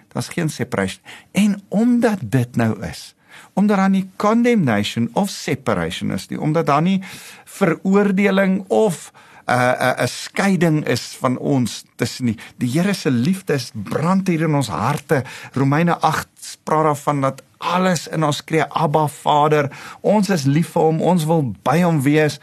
Daar's 0.09 0.29
geen 0.29 0.50
separation. 0.50 1.02
En 1.33 1.62
omdat 1.69 2.19
dit 2.23 2.57
nou 2.57 2.83
is, 2.87 3.14
omdat 3.52 3.76
daar 3.76 3.90
nie 3.90 4.11
condemnation 4.17 5.11
of 5.12 5.29
separation 5.29 6.12
is 6.12 6.29
nie, 6.29 6.40
omdat 6.40 6.67
daar 6.67 6.83
nie 6.83 7.02
veroordeling 7.45 8.64
of 8.69 9.12
'n 9.47 9.52
uh, 9.52 9.71
'n 9.71 9.83
uh, 9.83 10.02
'n 10.02 10.09
skeiding 10.09 10.87
is 10.87 11.17
van 11.19 11.38
ons 11.38 11.85
tussen 11.97 12.25
nie. 12.25 12.38
Die 12.57 12.71
Here 12.71 12.93
se 12.93 13.11
liefde 13.11 13.52
is 13.52 13.71
brand 13.75 14.26
hier 14.26 14.40
in 14.40 14.55
ons 14.55 14.69
harte. 14.69 15.25
Romeine 15.52 15.99
8 15.99 16.59
praat 16.62 16.85
daarvan 16.85 17.21
dat 17.21 17.43
alles 17.59 18.09
in 18.09 18.25
ons 18.25 18.37
skree 18.37 18.64
Abba 18.64 19.07
Vader. 19.07 19.71
Ons 20.00 20.29
is 20.29 20.45
lief 20.45 20.69
vir 20.69 20.83
hom, 20.83 21.00
ons 21.00 21.25
wil 21.25 21.55
by 21.62 21.83
hom 21.83 22.02
wees. 22.02 22.40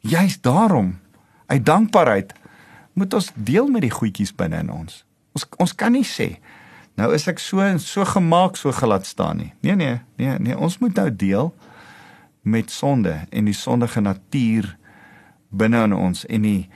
Juist 0.00 0.42
daarom 0.42 1.01
uit 1.52 1.66
dankbaarheid 1.66 2.32
moet 2.92 3.14
ons 3.14 3.30
deel 3.34 3.68
met 3.72 3.84
die 3.84 3.92
goedjies 3.92 4.34
binne 4.36 4.60
in 4.64 4.72
ons. 4.72 5.02
Ons 5.36 5.46
ons 5.60 5.74
kan 5.76 5.92
nie 5.92 6.06
sê 6.06 6.34
nou 7.00 7.08
is 7.16 7.24
ek 7.30 7.40
so 7.40 7.64
so 7.80 8.04
gemaak 8.04 8.58
so 8.60 8.72
gelaat 8.76 9.06
staan 9.08 9.40
nie. 9.40 9.52
Nee 9.64 9.76
nee, 9.76 10.00
nee 10.20 10.38
nee, 10.38 10.56
ons 10.56 10.78
moet 10.80 10.96
nou 10.96 11.08
deel 11.08 11.52
met 12.42 12.70
sonde 12.70 13.14
en 13.30 13.48
die 13.48 13.56
sondige 13.56 14.00
natuur 14.04 14.74
binne 15.48 15.84
in 15.88 15.96
ons 15.96 16.26
en 16.26 16.48
die 16.48 16.68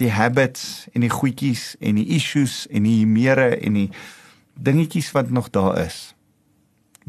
die 0.00 0.10
habits 0.10 0.88
en 0.94 1.04
die 1.04 1.12
goedjies 1.12 1.74
en 1.78 1.98
die 2.00 2.08
issues 2.16 2.64
en 2.70 2.86
die 2.88 3.04
mere 3.06 3.50
en 3.58 3.76
die 3.76 3.90
dingetjies 4.54 5.10
wat 5.12 5.30
nog 5.30 5.50
daar 5.52 5.76
is 5.84 6.14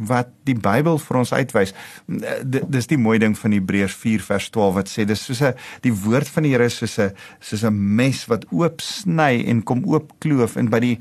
wat 0.07 0.31
die 0.47 0.55
Bybel 0.57 0.97
vir 1.01 1.19
ons 1.21 1.33
uitwys. 1.33 1.73
Dis 2.07 2.89
die 2.89 2.99
mooi 2.99 3.17
ding 3.21 3.35
van 3.37 3.55
Hebreërs 3.55 3.95
4 4.01 4.23
vers 4.25 4.49
12 4.53 4.75
wat 4.77 4.91
sê 4.91 5.05
dis 5.05 5.25
soos 5.25 5.41
'n 5.41 5.53
die 5.81 5.93
woord 5.93 6.29
van 6.29 6.43
die 6.43 6.51
Here 6.51 6.65
is 6.65 6.77
soos 6.77 6.99
'n 6.99 7.11
soos 7.39 7.63
'n 7.63 7.95
mes 7.95 8.25
wat 8.27 8.45
oop 8.51 8.81
sny 8.81 9.43
en 9.47 9.63
kom 9.63 9.83
oop 9.85 10.13
kloof 10.19 10.55
en 10.57 10.69
by 10.69 10.79
die 10.79 10.99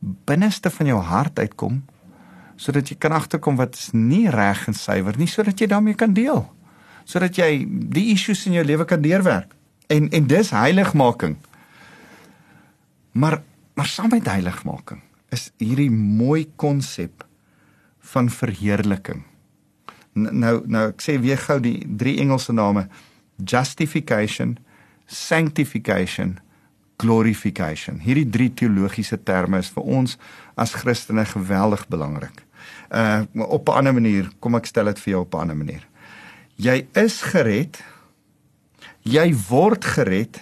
binneste 0.00 0.70
van 0.70 0.86
jou 0.86 1.00
hart 1.00 1.38
uitkom 1.38 1.82
sodat 2.56 2.88
jy 2.88 2.96
kan 2.98 3.12
agterkom 3.12 3.56
wat 3.56 3.74
is 3.74 3.92
nie 3.92 4.28
reg 4.30 4.66
en 4.66 4.74
suiwer 4.74 5.16
nie 5.18 5.30
sodat 5.30 5.60
jy 5.60 5.66
daarmee 5.66 5.94
kan 5.94 6.12
deel. 6.12 6.46
Sodat 7.04 7.36
jy 7.36 7.66
die 7.68 8.12
issues 8.12 8.46
in 8.46 8.52
jou 8.52 8.64
lewe 8.64 8.84
kan 8.84 9.00
deurwerk. 9.00 9.54
En 9.88 10.10
en 10.10 10.26
dis 10.26 10.50
heiligmaking. 10.50 11.36
Maar 13.12 13.42
maar 13.74 13.86
saam 13.86 14.08
met 14.10 14.26
heiligmaking 14.26 15.00
is 15.30 15.50
hierdie 15.60 15.90
mooi 15.90 16.48
konsep 16.56 17.27
van 18.12 18.30
verheerliking. 18.30 19.22
Nou 20.18 20.62
nou 20.66 20.88
ek 20.90 21.04
sê 21.04 21.18
weer 21.20 21.38
gou 21.38 21.58
die 21.62 21.78
drie 22.00 22.18
Engelse 22.22 22.52
name 22.52 22.88
justification, 23.38 24.56
sanctification, 25.06 26.38
glorification. 26.98 28.00
Hierdie 28.02 28.26
drie 28.26 28.50
teologiese 28.50 29.20
terme 29.22 29.60
is 29.62 29.70
vir 29.74 29.86
ons 29.86 30.16
as 30.58 30.74
Christene 30.74 31.24
geweldig 31.28 31.86
belangrik. 31.92 32.42
Uh 32.90 33.22
op 33.46 33.68
'n 33.68 33.78
ander 33.78 33.94
manier, 33.94 34.30
kom 34.40 34.54
ek 34.54 34.66
stel 34.66 34.84
dit 34.84 34.98
vir 34.98 35.10
jou 35.10 35.20
op 35.20 35.34
'n 35.34 35.40
ander 35.40 35.56
manier. 35.56 35.86
Jy 36.56 36.86
is 36.92 37.22
gered. 37.22 37.84
Jy 39.02 39.34
word 39.48 39.84
gered 39.84 40.40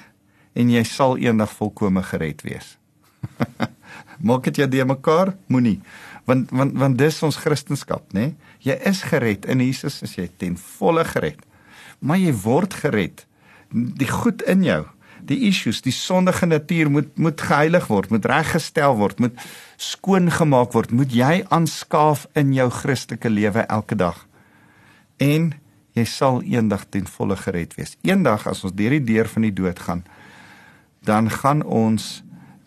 en 0.55 0.71
jy 0.71 0.83
sal 0.83 1.19
eendag 1.19 1.53
volkome 1.53 2.03
gered 2.03 2.43
wees. 2.43 2.79
Maak 4.27 4.45
dit 4.45 4.57
jy 4.57 4.69
de 4.69 4.85
mekaar? 4.85 5.37
Moenie 5.47 5.81
want 6.27 6.51
want 6.51 6.77
want 6.79 6.99
dis 6.99 7.23
ons 7.23 7.39
kristendom, 7.39 8.03
nê? 8.17 8.35
Jy 8.67 8.77
is 8.89 9.03
gered 9.07 9.47
in 9.47 9.63
Jesus, 9.63 10.03
as 10.03 10.17
jy 10.19 10.29
ten 10.39 10.57
volle 10.59 11.05
gered. 11.07 11.43
Maar 12.01 12.21
jy 12.21 12.35
word 12.43 12.75
gered. 12.83 13.25
Die 13.71 14.11
goed 14.11 14.43
in 14.47 14.65
jou, 14.67 14.83
die 15.27 15.39
issues, 15.49 15.81
die 15.83 15.95
sondige 15.95 16.47
natuur 16.47 16.91
moet 16.91 17.13
moet 17.19 17.41
geheilig 17.41 17.87
word, 17.91 18.11
moet 18.15 18.27
reggestel 18.31 18.97
word, 18.99 19.21
moet 19.23 19.47
skoon 19.77 20.31
gemaak 20.31 20.75
word, 20.75 20.93
moet 20.95 21.15
jy 21.15 21.45
aanskaaf 21.55 22.27
in 22.39 22.53
jou 22.57 22.69
Christelike 22.71 23.31
lewe 23.31 23.67
elke 23.67 23.99
dag. 23.99 24.19
En 25.23 25.53
jy 25.97 26.05
sal 26.05 26.43
eendag 26.45 26.85
ten 26.93 27.07
volle 27.09 27.39
gered 27.41 27.75
wees. 27.79 27.97
Eendag 28.05 28.47
as 28.51 28.65
ons 28.67 28.75
deur 28.77 28.99
die 28.99 29.05
deur 29.15 29.31
van 29.33 29.47
die 29.47 29.55
dood 29.55 29.81
gaan, 29.81 30.05
dan 31.07 31.31
gaan 31.31 31.63
ons 31.63 32.21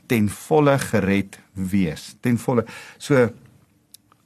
ten 0.09 0.29
volle 0.31 0.77
gered 0.81 1.37
wees. 1.53 2.15
Ten 2.23 2.39
volle. 2.41 2.65
So 2.97 3.29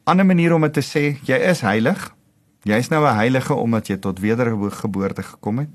ander 0.03 0.25
manier 0.25 0.53
om 0.53 0.62
dit 0.62 0.74
te 0.74 0.83
sê, 0.86 1.03
jy 1.27 1.38
is 1.51 1.62
heilig. 1.62 2.10
Jy's 2.63 2.89
nou 2.89 3.03
'n 3.03 3.15
heilige 3.15 3.53
omdat 3.53 3.88
jy 3.88 3.98
tot 3.98 4.19
wedergeboorte 4.19 5.24
gekom 5.24 5.60
het. 5.60 5.69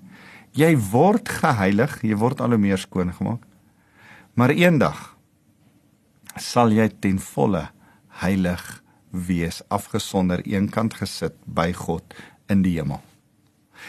Jy 0.53 0.77
word 0.77 1.29
geheilig, 1.29 2.03
jy 2.03 2.17
word 2.17 2.41
al 2.41 2.49
hoe 2.49 2.59
meer 2.59 2.79
skoon 2.79 3.13
gemaak. 3.13 3.43
Maar 4.35 4.51
eendag 4.51 5.17
sal 6.37 6.71
jy 6.73 6.89
ten 7.01 7.19
volle 7.19 7.69
heilig 8.23 8.83
wees, 9.11 9.63
afgesonder 9.69 10.41
eenkant 10.47 10.95
gesit 10.95 11.35
by 11.45 11.73
God 11.73 12.15
in 12.49 12.63
die 12.63 12.79
hemel. 12.79 13.01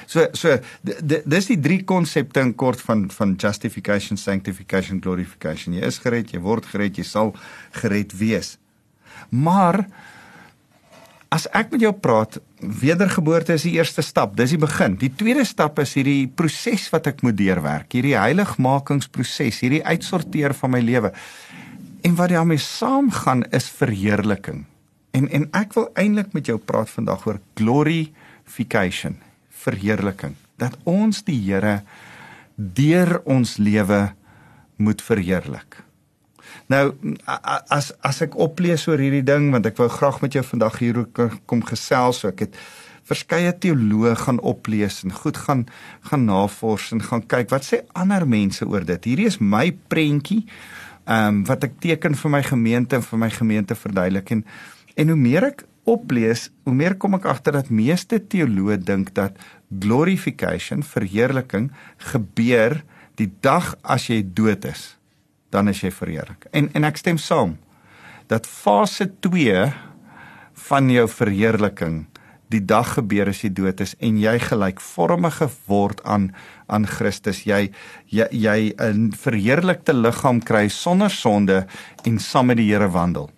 So 0.08 0.28
so 0.38 0.58
dis 0.84 1.50
die 1.50 1.60
drie 1.60 1.84
konsepte 1.84 2.42
in 2.44 2.54
kort 2.56 2.82
van 2.82 3.08
van 3.12 3.36
justification, 3.36 4.18
sanctification, 4.18 5.02
glorification. 5.02 5.74
Jy 5.74 5.88
is 5.88 6.00
gered, 6.04 6.32
jy 6.34 6.42
word 6.44 6.66
gered, 6.66 6.98
jy 6.98 7.04
sal 7.04 7.34
gered 7.82 8.14
wees. 8.20 8.58
Maar 9.30 9.86
As 11.30 11.46
ek 11.54 11.70
met 11.76 11.84
jou 11.84 11.92
praat, 11.94 12.40
wedergeboorte 12.58 13.54
is 13.54 13.68
die 13.68 13.76
eerste 13.78 14.02
stap, 14.02 14.34
dis 14.38 14.56
die 14.56 14.62
begin. 14.62 14.96
Die 14.98 15.12
tweede 15.14 15.44
stap 15.46 15.78
is 15.82 15.94
hierdie 15.94 16.26
proses 16.26 16.88
wat 16.90 17.06
ek 17.12 17.22
moet 17.26 17.38
deurwerk, 17.38 17.94
hierdie 17.94 18.16
heiligmakingsproses, 18.18 19.62
hierdie 19.62 19.84
uitsorteer 19.86 20.56
van 20.58 20.74
my 20.74 20.82
lewe. 20.82 21.14
En 22.02 22.16
wat 22.18 22.34
daarmee 22.34 22.62
saamgaan 22.64 23.46
is 23.54 23.70
verheerliking. 23.70 24.64
En 25.14 25.30
en 25.30 25.46
ek 25.58 25.78
wil 25.78 25.90
eintlik 26.02 26.34
met 26.34 26.50
jou 26.50 26.58
praat 26.58 26.90
vandag 26.98 27.28
oor 27.30 27.40
glorification, 27.62 29.20
verheerliking. 29.66 30.34
Dat 30.58 30.80
ons 30.90 31.22
die 31.28 31.38
Here 31.46 31.84
deur 32.58 33.20
ons 33.30 33.58
lewe 33.62 34.02
moet 34.82 35.02
verheerlik. 35.06 35.84
Nou 36.70 36.84
as 37.74 37.90
as 38.06 38.22
ek 38.22 38.38
oplees 38.38 38.86
oor 38.90 39.02
hierdie 39.02 39.26
ding 39.26 39.50
want 39.54 39.66
ek 39.66 39.80
wou 39.82 39.90
graag 39.90 40.20
met 40.22 40.36
jou 40.38 40.44
vandag 40.46 40.78
hier 40.82 41.02
kom 41.50 41.64
gesels 41.66 42.22
so 42.22 42.30
ek 42.30 42.46
het 42.46 42.60
verskeie 43.10 43.50
teoloë 43.58 44.14
gaan 44.22 44.42
oplees 44.46 45.00
en 45.06 45.16
goed 45.16 45.40
gaan 45.48 45.64
gaan 46.12 46.28
navors 46.30 46.92
en 46.94 47.02
gaan 47.02 47.26
kyk 47.26 47.50
wat 47.54 47.66
sê 47.66 47.82
ander 47.98 48.28
mense 48.30 48.66
oor 48.66 48.86
dit. 48.86 49.10
Hierdie 49.10 49.30
is 49.32 49.40
my 49.42 49.72
prentjie 49.90 50.44
ehm 51.10 51.40
um, 51.40 51.42
wat 51.50 51.66
ek 51.66 51.80
teken 51.82 52.14
vir 52.22 52.34
my 52.36 52.44
gemeente 52.46 53.00
en 53.00 53.08
vir 53.08 53.24
my 53.24 53.32
gemeente 53.34 53.76
verduidelik 53.76 54.30
en 54.36 54.46
en 55.00 55.10
hoe 55.10 55.18
meer 55.18 55.50
ek 55.50 55.66
oplees, 55.90 56.50
hoe 56.68 56.76
meer 56.76 57.00
kom 57.02 57.18
ek 57.18 57.26
agter 57.32 57.56
dat 57.58 57.74
meeste 57.74 58.20
teoloë 58.22 58.78
dink 58.84 59.14
dat 59.18 59.40
glorification, 59.70 60.84
verheerliking 60.86 61.72
gebeur 62.12 62.84
die 63.18 63.32
dag 63.42 63.74
as 63.82 64.10
jy 64.12 64.22
dood 64.22 64.70
is. 64.70 64.99
Dan 65.50 65.68
is 65.68 65.82
jy 65.82 65.92
verheerlik. 65.92 66.46
En 66.52 66.70
en 66.74 66.84
ek 66.84 66.98
stem 66.98 67.18
saam 67.18 67.58
dat 68.30 68.48
fase 68.48 69.10
2 69.26 69.72
van 70.70 70.90
jou 70.94 71.08
verheerliking 71.10 72.06
die 72.50 72.62
dag 72.66 72.96
gebeur 72.98 73.30
as 73.30 73.44
jy 73.44 73.52
dood 73.54 73.82
is 73.84 73.96
en 74.06 74.18
jy 74.22 74.36
gelykvormig 74.42 75.42
word 75.70 76.02
aan 76.06 76.30
aan 76.70 76.86
Christus. 76.90 77.44
Jy 77.46 77.70
jy, 78.10 78.28
jy 78.32 78.74
'n 78.78 79.12
verheerlikte 79.14 79.94
liggaam 79.94 80.42
kry 80.42 80.68
sonder 80.70 81.10
sonde 81.10 81.66
en 82.06 82.20
saam 82.20 82.48
met 82.48 82.58
die 82.58 82.70
Here 82.70 82.90
wandel. 82.90 83.30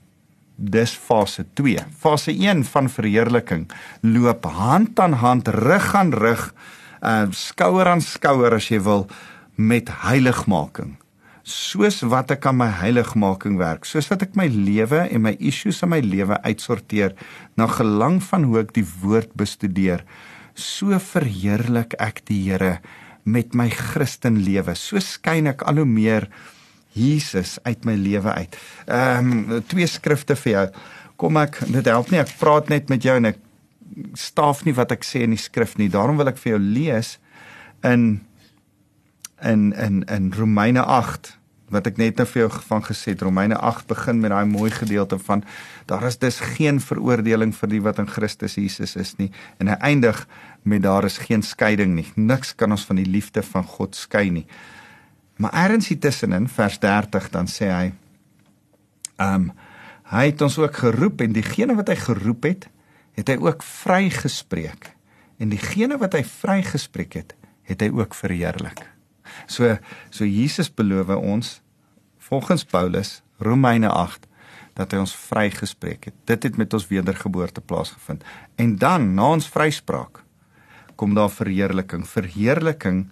Dis 0.57 0.93
fase 0.95 1.45
2 1.55 1.85
fase 1.99 2.31
1 2.31 2.63
van 2.63 2.89
verheerliking 2.89 3.69
loop 4.01 4.45
hand 4.45 4.99
aan 4.99 5.13
hand 5.13 5.47
rug 5.47 5.95
aan 5.95 6.13
rug 6.13 6.53
uh, 7.01 7.27
skouer 7.31 7.87
aan 7.87 8.01
skouer 8.01 8.53
as 8.53 8.69
jy 8.69 8.79
wil 8.79 9.07
met 9.55 9.89
heiligmaking 9.89 11.00
soos 11.47 12.01
wat 12.05 12.31
ek 12.35 12.45
aan 12.49 12.59
my 12.59 12.69
heiligmaking 12.81 13.57
werk, 13.61 13.87
soos 13.89 14.09
wat 14.11 14.25
ek 14.27 14.35
my 14.37 14.47
lewe 14.51 15.07
en 15.07 15.25
my 15.25 15.33
issues 15.39 15.81
in 15.85 15.91
my 15.93 16.01
lewe 16.03 16.37
uitsorteer 16.45 17.15
na 17.57 17.67
gelang 17.69 18.19
van 18.29 18.45
hoe 18.49 18.61
ek 18.61 18.75
die 18.77 18.85
woord 19.01 19.33
bestudeer, 19.39 20.05
so 20.53 20.97
verheerlik 21.01 21.95
ek 21.99 22.23
die 22.29 22.41
Here 22.45 22.79
met 23.23 23.53
my 23.57 23.69
Christen 23.69 24.39
lewe. 24.45 24.75
So 24.75 24.99
skyn 25.01 25.49
ek 25.51 25.65
al 25.69 25.81
hoe 25.81 25.87
meer 25.87 26.27
Jesus 26.97 27.57
uit 27.63 27.85
my 27.87 27.95
lewe 27.95 28.33
uit. 28.33 28.57
Ehm 28.87 29.29
um, 29.31 29.61
twee 29.69 29.87
skrifte 29.87 30.35
vir 30.35 30.51
jou. 30.51 30.65
Kom 31.21 31.37
ek 31.39 31.61
dit 31.69 31.87
help 31.87 32.11
nie 32.11 32.19
ek 32.21 32.33
praat 32.39 32.69
net 32.73 32.89
met 32.91 33.03
jou 33.05 33.15
en 33.17 33.31
ek 33.31 33.39
staaf 34.17 34.65
nie 34.65 34.75
wat 34.75 34.91
ek 34.95 35.05
sê 35.07 35.23
in 35.25 35.35
die 35.35 35.41
skrif 35.41 35.77
nie. 35.79 35.89
Daarom 35.91 36.19
wil 36.19 36.31
ek 36.31 36.39
vir 36.41 36.55
jou 36.55 36.61
lees 36.61 37.17
in 37.87 38.21
in 39.41 39.73
in 39.73 40.03
in 40.03 40.33
Romeine 40.33 40.83
8 40.83 41.37
wat 41.71 41.87
ek 41.87 41.99
net 42.01 42.19
nou 42.19 42.27
vir 42.27 42.43
jou 42.43 42.49
van 42.67 42.83
gesê 42.83 43.13
het 43.13 43.23
Romeine 43.23 43.55
8 43.55 43.87
begin 43.87 44.19
met 44.19 44.33
daai 44.33 44.45
mooi 44.49 44.69
gedeelte 44.75 45.17
van 45.23 45.43
daar 45.87 46.03
is 46.07 46.19
dus 46.19 46.41
geen 46.57 46.81
veroordeling 46.83 47.53
vir 47.55 47.71
die 47.71 47.81
wat 47.83 48.01
in 48.03 48.09
Christus 48.11 48.57
Jesus 48.59 48.97
is 48.99 49.15
nie. 49.17 49.29
En 49.57 49.71
hy 49.71 49.77
eindig 49.79 50.25
met 50.67 50.83
daar 50.83 51.07
is 51.07 51.17
geen 51.23 51.43
skeiding 51.43 51.95
nie. 51.95 52.07
Niks 52.15 52.53
kan 52.55 52.75
ons 52.75 52.85
van 52.85 52.99
die 52.99 53.07
liefde 53.07 53.43
van 53.43 53.63
God 53.63 53.95
skei 53.95 54.29
nie. 54.29 54.45
Maar 55.39 55.55
ergens 55.63 55.87
hier 55.87 55.99
tussenin 55.99 56.49
vers 56.51 56.79
30 56.83 57.31
dan 57.31 57.47
sê 57.47 57.71
hy 57.71 57.91
ehm 59.17 59.35
um, 59.35 59.51
hy 60.11 60.25
het 60.27 60.41
ons 60.43 60.57
ook 60.59 60.75
geroep 60.75 61.21
en 61.23 61.31
diegene 61.31 61.71
wat 61.77 61.87
hy 61.87 61.95
geroep 61.95 62.43
het 62.43 62.67
het 63.15 63.29
hy 63.31 63.37
ook 63.39 63.63
vrygespreek. 63.63 64.91
En 65.39 65.53
diegene 65.55 65.95
wat 65.97 66.19
hy 66.19 66.25
vrygespreek 66.27 67.15
het 67.15 67.35
het 67.63 67.79
hy 67.79 67.87
ook 67.95 68.17
verheerlik 68.17 68.90
So 69.47 69.77
so 70.09 70.25
Jesus 70.25 70.69
beloof 70.69 71.15
ons 71.15 71.61
volgens 72.17 72.63
Paulus 72.63 73.21
Romeine 73.37 73.89
8 73.89 74.27
dat 74.77 74.93
hy 74.93 75.01
ons 75.03 75.13
vrygespreek 75.27 76.07
het. 76.09 76.15
Dit 76.29 76.47
het 76.47 76.57
met 76.57 76.73
ons 76.73 76.87
wedergeboorte 76.87 77.61
plaasgevind. 77.61 78.23
En 78.55 78.75
dan 78.79 79.13
na 79.15 79.33
ons 79.35 79.49
vryspraak 79.51 80.23
kom 80.95 81.15
daar 81.17 81.31
verheerliking. 81.33 82.05
Verheerliking 82.07 83.09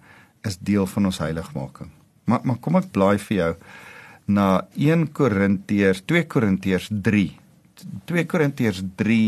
is 0.48 0.60
deel 0.62 0.88
van 0.88 1.10
ons 1.10 1.20
heiligmaking. 1.20 1.92
Maar 2.30 2.46
maar 2.46 2.60
kom 2.62 2.78
ek 2.80 2.92
blaai 2.96 3.18
vir 3.18 3.38
jou 3.38 3.54
na 4.30 4.48
1 4.78 5.10
Korintiërs 5.18 6.04
2 6.06 6.28
Korintiërs 6.30 6.90
3. 7.04 7.26
2 8.06 8.26
Korintiërs 8.30 8.84
3 8.96 9.22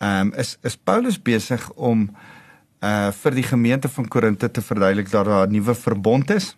ehm 0.00 0.30
um, 0.30 0.32
is 0.40 0.56
is 0.64 0.76
Paulus 0.76 1.18
besig 1.20 1.66
om 1.76 2.08
uh 2.80 3.10
vir 3.12 3.34
die 3.36 3.44
gemeente 3.44 3.88
van 3.88 4.08
Korinte 4.08 4.50
te 4.50 4.62
verduidelik 4.62 5.10
dat 5.10 5.26
daar 5.26 5.46
'n 5.46 5.52
nuwe 5.52 5.74
verbond 5.74 6.30
is 6.30 6.56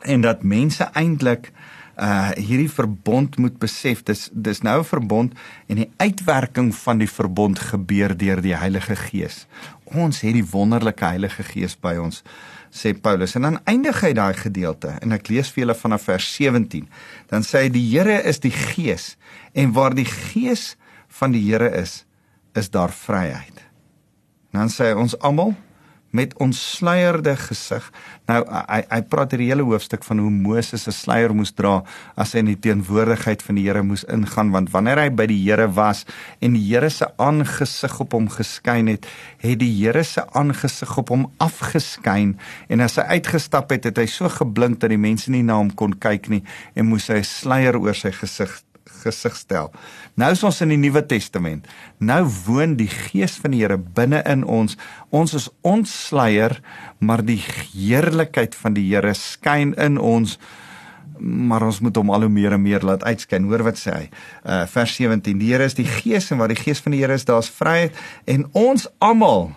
en 0.00 0.20
dat 0.20 0.42
mense 0.42 0.84
eintlik 0.92 1.52
uh 1.96 2.30
hierdie 2.30 2.70
verbond 2.70 3.36
moet 3.36 3.58
besef 3.58 4.02
dis 4.02 4.30
dis 4.32 4.62
nou 4.62 4.80
'n 4.80 4.84
verbond 4.84 5.34
en 5.68 5.76
die 5.76 5.90
uitwerking 5.96 6.74
van 6.74 6.98
die 6.98 7.10
verbond 7.10 7.58
gebeur 7.58 8.16
deur 8.16 8.40
die 8.40 8.56
Heilige 8.56 8.96
Gees. 8.96 9.46
Ons 9.84 10.20
het 10.20 10.32
die 10.32 10.50
wonderlike 10.50 11.04
Heilige 11.04 11.42
Gees 11.42 11.76
by 11.76 11.96
ons 11.96 12.22
sê 12.70 12.94
Paulus 12.94 13.34
en 13.34 13.42
dan 13.42 13.60
eindig 13.64 14.00
hy 14.00 14.12
daai 14.12 14.34
gedeelte 14.34 14.96
en 15.02 15.12
ek 15.12 15.28
lees 15.28 15.50
vir 15.52 15.64
julle 15.64 15.74
vanaf 15.74 16.02
vers 16.08 16.34
17. 16.34 16.88
Dan 17.28 17.42
sê 17.42 17.66
hy 17.66 17.68
die 17.68 17.88
Here 17.92 18.22
is 18.24 18.40
die 18.40 18.54
Gees 18.54 19.16
en 19.52 19.72
waar 19.72 19.94
die 19.94 20.08
Gees 20.08 20.76
van 21.08 21.32
die 21.32 21.44
Here 21.44 21.68
is, 21.68 22.04
is 22.54 22.70
daar 22.70 22.90
vryheid. 22.90 23.71
Dan 24.52 24.68
sê 24.68 24.92
hy 24.92 24.96
ons 25.00 25.16
almal 25.20 25.54
met 26.12 26.34
ons 26.44 26.58
sluierde 26.76 27.32
gesig. 27.40 27.84
Nou 28.28 28.42
hy 28.44 28.80
hy 28.84 29.00
praat 29.08 29.32
hierdie 29.32 29.48
hele 29.48 29.64
hoofstuk 29.64 30.04
van 30.04 30.20
hoe 30.20 30.30
Moses 30.30 30.86
'n 30.86 30.92
sluier 30.92 31.32
moes 31.34 31.52
dra 31.56 31.82
as 32.16 32.32
hy 32.32 32.38
in 32.44 32.52
die 32.52 32.60
teenwoordigheid 32.60 33.42
van 33.42 33.56
die 33.56 33.64
Here 33.64 33.82
moes 33.82 34.04
ingaan 34.04 34.50
want 34.52 34.70
wanneer 34.70 34.98
hy 34.98 35.08
by 35.08 35.26
die 35.26 35.42
Here 35.42 35.68
was 35.72 36.04
en 36.40 36.52
die 36.52 36.68
Here 36.68 36.90
se 36.90 37.06
aangesig 37.16 38.00
op 38.00 38.12
hom 38.12 38.28
geskyn 38.28 38.88
het, 38.88 39.06
het 39.38 39.58
die 39.58 39.72
Here 39.72 40.04
se 40.04 40.22
aangesig 40.32 40.98
op 40.98 41.08
hom 41.08 41.32
afgeskyn 41.38 42.36
en 42.68 42.80
as 42.80 42.96
hy 42.96 43.02
uitgestap 43.02 43.70
het, 43.70 43.84
het 43.84 43.98
hy 43.98 44.06
so 44.06 44.28
geblink 44.28 44.80
dat 44.80 44.90
die 44.90 44.98
mense 44.98 45.30
nie 45.30 45.42
na 45.42 45.56
hom 45.56 45.74
kon 45.74 45.98
kyk 45.98 46.28
nie 46.28 46.42
en 46.74 46.86
moes 46.86 47.08
hy 47.08 47.20
'n 47.20 47.24
sluier 47.24 47.80
oor 47.80 47.94
sy 47.94 48.12
gesig 48.12 48.62
gesig 49.02 49.36
stel. 49.36 49.70
Nou 50.14 50.30
is 50.34 50.42
ons 50.44 50.60
in 50.64 50.72
die 50.74 50.80
Nuwe 50.80 51.02
Testament. 51.06 51.68
Nou 51.98 52.22
woon 52.46 52.76
die 52.76 52.90
Gees 52.90 53.38
van 53.42 53.54
die 53.54 53.62
Here 53.62 53.78
binne 53.78 54.22
in 54.28 54.44
ons. 54.44 54.76
Ons 55.10 55.34
is 55.38 55.48
ontsluier, 55.66 56.58
maar 56.98 57.24
die 57.24 57.40
heerlikheid 57.72 58.54
van 58.54 58.76
die 58.78 58.88
Here 58.90 59.14
skyn 59.18 59.74
in 59.80 59.98
ons 59.98 60.38
maar 61.22 61.62
ons 61.62 61.78
moet 61.84 61.94
hom 61.94 62.10
al 62.10 62.24
hoe 62.26 62.32
meer 62.32 62.56
en 62.56 62.62
meer 62.62 62.82
laat 62.82 63.04
uitskyn. 63.06 63.44
Hoor 63.46 63.62
wat 63.62 63.78
sê 63.78 63.92
hy? 63.94 64.06
Uh 64.42 64.64
vers 64.66 64.94
17. 64.98 65.38
Die 65.38 65.52
Here 65.52 65.66
is 65.68 65.76
die 65.78 65.86
Gees 65.86 66.30
en 66.32 66.40
waar 66.42 66.50
die 66.50 66.58
Gees 66.58 66.82
van 66.82 66.96
die 66.96 67.02
Here 67.02 67.14
is, 67.14 67.26
daar's 67.28 67.50
vryheid 67.52 67.94
en 68.26 68.48
ons 68.58 68.88
almal 68.98 69.52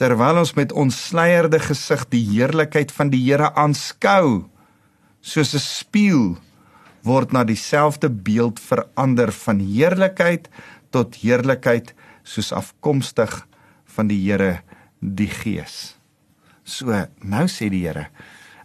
terwyl 0.00 0.42
ons 0.42 0.52
met 0.56 0.72
ons 0.76 0.96
sluierde 1.08 1.60
gesig 1.64 2.04
die 2.12 2.24
heerlikheid 2.30 2.92
van 2.92 3.12
die 3.12 3.22
Here 3.24 3.52
aanskou 3.56 4.46
soos 5.20 5.54
'n 5.54 5.62
spieël 5.62 6.36
word 7.06 7.32
na 7.32 7.44
dieselfde 7.46 8.10
beeld 8.10 8.60
verander 8.60 9.32
van 9.32 9.62
heerlikheid 9.62 10.50
tot 10.94 11.18
heerlikheid 11.22 11.94
soos 12.26 12.52
afkomstig 12.52 13.46
van 13.96 14.10
die 14.10 14.18
Here 14.24 14.60
die 15.00 15.30
Gees. 15.30 15.96
So, 16.66 16.90
nou 17.22 17.46
sê 17.50 17.70
die 17.70 17.84
Here, 17.86 18.08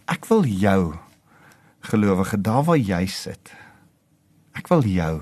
ek 0.10 0.26
wil 0.32 0.48
jou 0.50 0.96
gelowige 1.92 2.40
daar 2.42 2.66
waar 2.66 2.82
jy 2.82 3.06
sit. 3.10 3.54
Ek 4.58 4.70
wil 4.72 4.84
jou 4.90 5.22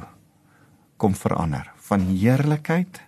kom 0.99 1.15
verander 1.15 1.69
van 1.89 2.07
heerlikheid 2.11 3.01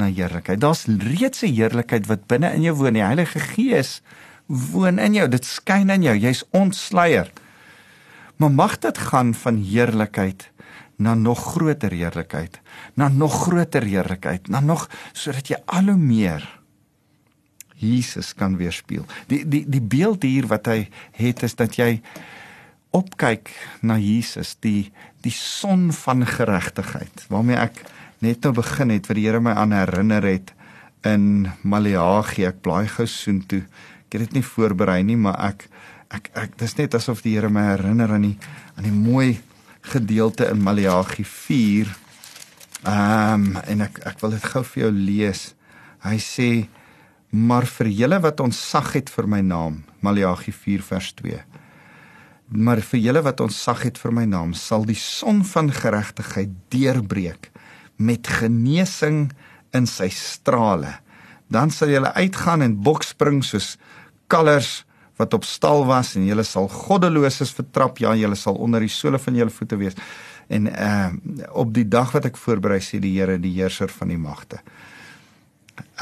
na 0.00 0.08
heerlikheid. 0.08 0.60
Daar's 0.60 0.86
reeds 0.86 1.42
'n 1.42 1.52
heerlikheid 1.52 2.06
wat 2.06 2.26
binne 2.26 2.52
in 2.52 2.62
jou 2.62 2.76
woon. 2.76 2.92
Die 2.92 3.02
Heilige 3.02 3.40
Gees 3.40 4.02
woon 4.46 4.98
in 4.98 5.14
jou. 5.14 5.28
Dit 5.28 5.44
skyn 5.44 5.90
in 5.90 6.02
jou. 6.02 6.16
Jy's 6.16 6.44
ontsluier. 6.50 7.32
Maar 8.36 8.52
mag 8.52 8.78
dit 8.78 8.98
gaan 8.98 9.34
van 9.34 9.56
heerlikheid 9.62 10.50
na 10.96 11.14
nog 11.14 11.40
groter 11.52 11.92
heerlikheid, 11.92 12.60
na 12.94 13.08
nog 13.08 13.42
groter 13.42 13.82
heerlikheid, 13.84 14.48
na 14.48 14.60
nog 14.60 14.88
sodat 15.12 15.48
jy 15.48 15.58
al 15.66 15.92
hoe 15.92 16.00
meer 16.00 16.44
Jesus 17.76 18.32
kan 18.34 18.56
weerspieël. 18.56 19.04
Die 19.28 19.42
die 19.44 19.64
die 19.68 19.82
beeld 19.82 20.24
hier 20.24 20.48
wat 20.48 20.68
hy 20.72 20.86
het 21.18 21.44
is 21.44 21.56
dat 21.58 21.76
jy 21.76 22.00
opkyk 22.96 23.52
na 23.84 23.98
Jesus, 24.00 24.54
die 24.64 24.92
die 25.24 25.34
son 25.34 25.90
van 25.92 26.24
geregtigheid 26.26 27.26
waarmee 27.28 27.58
ek 27.60 27.82
net 28.24 28.44
nou 28.46 28.54
begin 28.56 28.94
het 28.94 29.08
wat 29.10 29.18
die 29.18 29.26
Here 29.26 29.42
my 29.42 29.52
aan 29.52 29.74
herinner 29.76 30.24
het 30.24 30.54
in 31.04 31.50
Maleagi. 31.62 32.46
Ek 32.48 32.62
blaai 32.64 32.88
gou 32.88 33.06
soontoe. 33.06 33.66
Ek 34.06 34.16
het 34.16 34.28
dit 34.28 34.38
nie 34.38 34.46
voorberei 34.46 35.02
nie, 35.04 35.18
maar 35.20 35.36
ek 35.50 35.66
ek 36.14 36.30
ek 36.38 36.56
dis 36.60 36.76
net 36.78 36.94
asof 36.94 37.22
die 37.24 37.34
Here 37.34 37.50
my 37.50 37.64
herinner 37.72 38.12
aan 38.14 38.26
die 38.28 38.36
aan 38.76 38.86
die 38.86 38.94
mooi 38.94 39.38
gedeelte 39.86 40.48
in 40.50 40.62
Maleagi 40.62 41.24
4. 41.24 41.92
Ehm 42.86 43.46
um, 43.46 43.60
en 43.66 43.86
ek 43.86 44.00
ek 44.06 44.22
wil 44.22 44.36
dit 44.36 44.48
gou 44.52 44.62
vir 44.64 44.82
jou 44.86 44.92
lees. 44.94 45.42
Hy 46.06 46.18
sê 46.22 46.50
maar 47.30 47.66
vir 47.66 47.90
julle 47.90 48.20
wat 48.22 48.40
ons 48.40 48.56
sag 48.70 48.94
het 48.94 49.10
vir 49.12 49.26
my 49.28 49.42
naam 49.42 49.82
Maleagi 50.00 50.54
4 50.54 50.84
vers 50.86 51.12
2. 51.18 51.40
Maar 52.46 52.80
vir 52.80 53.00
julle 53.02 53.22
wat 53.26 53.42
ons 53.42 53.56
sag 53.58 53.82
het 53.88 53.98
vir 53.98 54.14
my 54.14 54.24
naam 54.30 54.54
sal 54.54 54.86
die 54.86 54.98
son 54.98 55.42
van 55.44 55.72
geregtigheid 55.74 56.54
deurbreek 56.70 57.50
met 57.98 58.28
genesing 58.28 59.32
in 59.74 59.86
sy 59.90 60.08
strale. 60.14 61.00
Dan 61.50 61.70
sal 61.70 61.90
julle 61.90 62.14
uitgaan 62.14 62.62
en 62.62 62.78
bokspring 62.86 63.42
soos 63.44 63.74
kalvers 64.30 64.85
wat 65.16 65.34
op 65.34 65.44
stal 65.44 65.86
was 65.88 66.14
en 66.16 66.26
julle 66.28 66.44
sal 66.44 66.68
goddeloses 66.68 67.54
vertrap 67.56 67.98
ja 67.98 68.14
julle 68.14 68.36
sal 68.36 68.58
onder 68.60 68.84
die 68.84 68.92
sole 68.92 69.18
van 69.18 69.34
julle 69.34 69.50
voete 69.50 69.78
wees 69.80 69.96
en 70.48 70.66
uh 70.66 71.08
op 71.52 71.72
die 71.74 71.88
dag 71.88 72.12
wat 72.14 72.28
ek 72.28 72.36
voorberei 72.38 72.80
sê 72.84 73.00
die 73.02 73.16
Here 73.16 73.38
die 73.42 73.54
heerser 73.56 73.90
van 73.90 74.12
die 74.12 74.20
magte. 74.20 74.60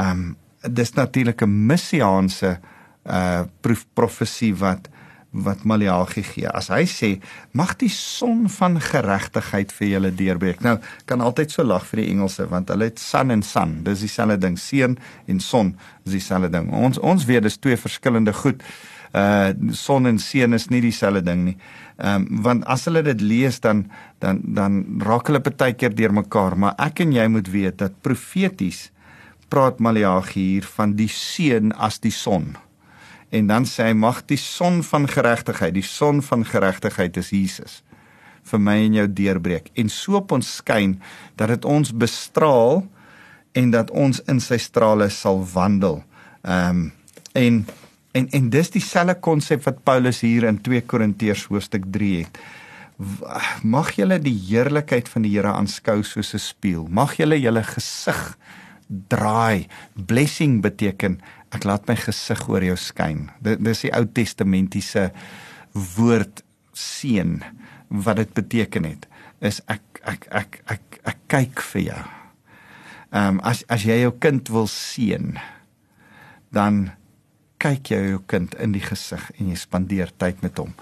Um 0.01 0.37
dis 0.63 0.95
natuurlik 0.95 1.43
'n 1.43 1.67
messiaanse 1.67 2.59
uh 3.07 3.45
profesie 3.95 4.55
wat 4.55 4.89
wat 5.31 5.65
Maleagi 5.65 6.23
gee. 6.23 6.49
As 6.49 6.69
hy 6.69 6.85
sê, 6.87 7.21
mag 7.53 7.77
die 7.77 7.89
son 7.89 8.49
van 8.49 8.81
geregtigheid 8.81 9.73
vir 9.73 9.89
julle 9.89 10.15
deurbreek. 10.15 10.61
Nou, 10.61 10.79
kan 11.07 11.21
altyd 11.21 11.51
so 11.51 11.65
lag 11.65 11.87
vir 11.87 12.01
die 12.01 12.11
Engelse 12.11 12.47
want 12.49 12.69
hulle 12.69 12.85
het 12.85 12.99
sun 12.99 13.31
en 13.31 13.43
sun. 13.43 13.83
Dis 13.83 14.01
dieselfde 14.01 14.39
ding. 14.39 14.59
Seën 14.59 14.99
en 15.27 15.41
son 15.41 15.77
is 16.05 16.13
dieselfde 16.13 16.51
ding. 16.51 16.71
Ons 16.73 16.99
ons 16.99 17.25
weet 17.25 17.43
dis 17.43 17.57
twee 17.57 17.77
verskillende 17.77 18.33
goed. 18.33 18.63
Uh 18.63 18.94
son 19.71 20.07
en 20.11 20.19
seën 20.19 20.53
is 20.57 20.69
nie 20.73 20.81
dieselfde 20.83 21.23
ding 21.23 21.45
nie. 21.45 21.57
Ehm 21.99 22.25
um, 22.27 22.43
want 22.43 22.65
as 22.67 22.89
hulle 22.89 23.05
dit 23.07 23.21
lees 23.21 23.61
dan 23.63 23.85
dan 24.19 24.41
dan 24.43 24.83
raak 25.07 25.31
hulle 25.31 25.41
baie 25.45 25.77
keer 25.79 25.95
deurmekaar, 25.95 26.57
maar 26.59 26.75
ek 26.79 27.05
en 27.05 27.13
jy 27.15 27.29
moet 27.31 27.49
weet 27.51 27.79
dat 27.79 28.03
profeties 28.03 28.91
praat 29.49 29.79
Maleagi 29.79 30.41
hier 30.41 30.67
van 30.77 30.97
die 30.99 31.09
seën 31.09 31.73
as 31.79 32.01
die 32.03 32.15
son 32.15 32.57
en 33.35 33.47
dan 33.47 33.67
sê 33.67 33.91
hy 33.91 33.95
mag 33.99 34.23
die 34.31 34.39
son 34.39 34.83
van 34.83 35.07
geregtigheid, 35.11 35.75
die 35.75 35.87
son 35.87 36.23
van 36.23 36.45
geregtigheid 36.47 37.17
is 37.17 37.31
Jesus 37.35 37.83
vir 38.45 38.61
my 38.61 38.77
en 38.87 38.99
jou 38.99 39.07
deurbreek 39.07 39.71
en 39.79 39.89
so 39.89 40.19
op 40.19 40.35
ons 40.35 40.57
skyn 40.59 40.99
dat 41.39 41.55
dit 41.55 41.65
ons 41.65 41.95
bestraal 41.95 42.83
en 43.55 43.71
dat 43.71 43.91
ons 43.95 44.19
in 44.27 44.41
sy 44.43 44.59
strale 44.59 45.07
sal 45.15 45.39
wandel. 45.55 46.03
Ehm 46.43 46.83
um, 46.83 46.93
en 47.35 47.65
en 48.15 48.29
en 48.39 48.51
dis 48.51 48.71
dieselfde 48.71 49.17
konsep 49.21 49.65
wat 49.67 49.83
Paulus 49.87 50.23
hier 50.23 50.47
in 50.49 50.61
2 50.63 50.85
Korintiërs 50.91 51.49
hoofstuk 51.51 51.89
3 51.93 52.13
het. 52.23 52.39
Mag 53.67 53.91
julle 53.99 54.21
die 54.23 54.37
heerlikheid 54.39 55.09
van 55.11 55.25
die 55.27 55.33
Here 55.35 55.51
aanskou 55.51 56.03
soos 56.07 56.35
'n 56.35 56.39
spieël. 56.39 56.87
Mag 56.89 57.17
julle 57.19 57.41
julle 57.41 57.63
gesig 57.63 58.39
draai. 59.09 59.67
Blessing 59.95 60.63
beteken 60.63 61.21
ek 61.51 61.65
laat 61.65 61.89
my 61.89 61.97
gesig 61.97 62.49
oor 62.49 62.63
jou 62.63 62.77
skyn. 62.77 63.31
Dit 63.43 63.65
dis 63.65 63.81
die 63.81 63.93
Ou 63.93 64.05
Testamentiese 64.07 65.11
woord 65.97 66.43
seën 66.73 67.43
wat 67.89 68.17
dit 68.17 68.35
beteken 68.35 68.85
het 68.85 69.09
is 69.41 69.61
ek 69.67 69.83
ek 70.05 70.27
ek 70.31 70.63
ek 70.71 71.01
ek 71.05 71.19
kyk 71.29 71.61
vir 71.73 71.83
jou. 71.83 72.03
Ehm 73.15 73.39
um, 73.39 73.41
as 73.41 73.65
as 73.69 73.85
jy 73.85 74.01
jou 74.03 74.13
kind 74.19 74.49
wil 74.49 74.67
seën 74.67 75.35
dan 76.55 76.93
kyk 77.65 77.95
jy 77.95 78.01
jou 78.11 78.23
kind 78.29 78.55
in 78.61 78.75
die 78.77 78.83
gesig 78.85 79.25
en 79.39 79.49
jy 79.49 79.59
spandeer 79.59 80.13
tyd 80.21 80.43
met 80.45 80.59
hom. 80.61 80.75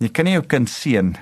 Jy 0.00 0.12
kan 0.14 0.28
nie 0.28 0.36
jou 0.36 0.46
kind 0.46 0.70
seën 0.70 1.16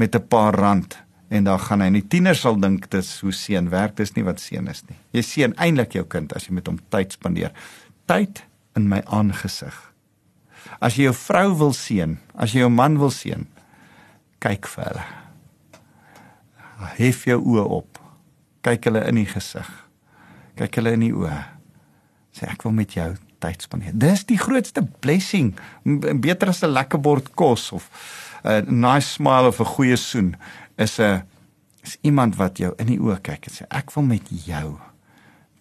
met 0.00 0.16
'n 0.16 0.28
paar 0.28 0.54
rand 0.56 0.96
en 1.30 1.44
dan 1.44 1.58
gaan 1.58 1.80
hy 1.80 1.90
nie 1.90 2.02
tieners 2.02 2.40
sal 2.40 2.56
dink 2.56 2.90
dit 2.90 3.04
is 3.04 3.20
hoe 3.20 3.32
seën 3.32 3.70
werk 3.70 3.96
dis 3.96 4.14
nie 4.16 4.24
wat 4.24 4.40
seën 4.40 4.68
is 4.70 4.82
nie. 4.88 4.96
Jy 5.12 5.22
seën 5.22 5.54
eintlik 5.56 5.92
jou 5.94 6.04
kind 6.04 6.32
as 6.32 6.46
jy 6.46 6.54
met 6.54 6.66
hom 6.66 6.78
tyd 6.90 7.12
spandeer 7.12 7.52
tyd 8.06 8.44
in 8.76 8.88
my 8.88 9.02
aangesig. 9.06 9.74
As 10.80 10.96
jy 10.96 11.04
jou 11.04 11.14
vrou 11.14 11.54
wil 11.58 11.72
seën, 11.72 12.18
as 12.34 12.52
jy 12.52 12.60
jou 12.60 12.70
man 12.70 12.98
wil 12.98 13.10
seën, 13.10 13.46
kyk 14.40 14.66
vir 14.66 14.84
hulle. 14.84 15.06
Hef 16.96 17.24
jou 17.24 17.40
oë 17.40 17.64
op. 17.64 17.98
Kyk 18.62 18.84
hulle 18.84 19.08
in 19.08 19.14
die 19.14 19.26
gesig. 19.26 19.68
Kyk 20.56 20.74
hulle 20.76 20.92
in 20.92 21.00
die 21.00 21.12
oë. 21.12 21.44
Sê 22.32 22.48
ek 22.50 22.64
wil 22.64 22.72
met 22.72 22.92
jou 22.96 23.14
tyd 23.44 23.64
spandeer. 23.64 23.94
Dis 23.94 24.24
die 24.28 24.40
grootste 24.40 24.84
blessing. 25.04 25.52
Beter 25.84 26.48
as 26.48 26.62
'n 26.62 26.72
lekker 26.72 27.00
bord 27.00 27.34
kos 27.34 27.72
of 27.72 27.90
'n 28.44 28.80
nice 28.80 29.08
smile 29.16 29.48
of 29.48 29.60
'n 29.60 29.72
goeie 29.76 29.96
soen 29.96 30.36
is 30.76 30.98
'n 30.98 31.22
is 31.84 31.96
iemand 32.00 32.36
wat 32.36 32.58
jou 32.58 32.72
in 32.80 32.86
die 32.86 33.00
oë 33.00 33.20
kyk 33.20 33.48
en 33.48 33.52
sê 33.52 33.66
ek 33.68 33.92
wil 33.94 34.06
met 34.08 34.28
jou 34.28 34.78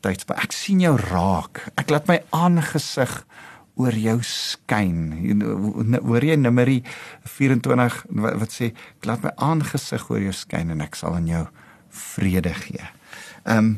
tyd 0.04 0.20
spandeer. 0.20 0.44
Ek 0.44 0.56
sien 0.56 0.80
jou 0.80 0.96
raak. 0.98 1.64
Ek 1.76 1.90
laat 1.90 2.08
my 2.08 2.20
aangesig 2.30 3.26
oor 3.76 3.96
jou 3.98 4.20
skyn. 4.22 5.00
Hoor 6.04 6.24
jy 6.24 6.36
Numeri 6.36 6.84
24 7.26 8.06
wat, 8.10 8.38
wat 8.44 8.52
sê 8.54 8.72
ek 8.74 9.08
laat 9.10 9.24
my 9.24 9.34
aangesig 9.36 10.10
oor 10.10 10.22
jou 10.22 10.36
skyn 10.36 10.76
en 10.76 10.82
ek 10.86 10.96
sal 10.96 11.18
aan 11.18 11.28
jou 11.28 11.48
vrede 11.90 12.54
gee. 12.54 12.86
Ehm 13.46 13.58
um, 13.58 13.74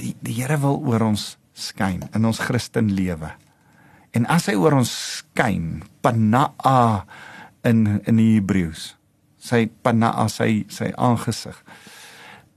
die 0.00 0.14
die 0.22 0.36
Here 0.38 0.54
wil 0.62 0.78
oor 0.86 1.02
ons 1.02 1.36
skyn 1.60 2.08
in 2.14 2.24
ons 2.24 2.40
Christen 2.42 2.92
lewe. 2.94 3.32
En 4.16 4.26
as 4.26 4.48
hy 4.50 4.56
oor 4.58 4.80
ons 4.80 4.90
skyn, 5.20 5.82
panaa 6.02 7.04
in 7.66 8.00
in 8.08 8.18
die 8.18 8.34
Hebreëus, 8.38 8.94
sy 9.40 9.68
panaa 9.84 10.26
sy 10.32 10.64
sy 10.72 10.90
aangesig, 10.96 11.56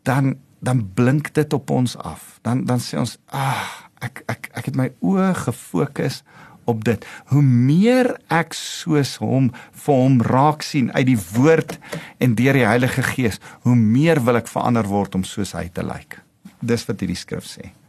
dan 0.07 0.35
dan 0.63 0.85
blink 0.95 1.33
dit 1.35 1.53
op 1.53 1.69
ons 1.75 1.97
af. 1.97 2.39
Dan 2.41 2.65
dan 2.65 2.79
sê 2.79 2.97
ons, 2.97 3.17
"Ag, 3.27 3.41
ah, 3.41 3.67
ek 4.01 4.23
ek 4.27 4.49
ek 4.53 4.65
het 4.65 4.75
my 4.75 4.89
oë 5.01 5.33
gefokus 5.35 6.23
op 6.65 6.83
dit. 6.83 7.05
Hoe 7.25 7.41
meer 7.41 8.17
ek 8.29 8.53
soos 8.53 9.15
hom 9.15 9.51
vir 9.71 9.95
hom 9.95 10.21
raak 10.21 10.61
sien 10.61 10.91
uit 10.91 11.05
die 11.05 11.19
woord 11.33 11.79
en 12.17 12.35
deur 12.35 12.53
die 12.53 12.65
Heilige 12.65 13.03
Gees, 13.03 13.39
hoe 13.61 13.75
meer 13.75 14.23
wil 14.23 14.35
ek 14.35 14.47
verander 14.47 14.87
word 14.87 15.15
om 15.15 15.23
soos 15.23 15.51
hy 15.51 15.69
te 15.73 15.83
lyk." 15.83 16.21
Dis 16.61 16.85
wat 16.85 16.99
hierdie 16.99 17.19
skrif 17.19 17.43
sê. 17.43 17.82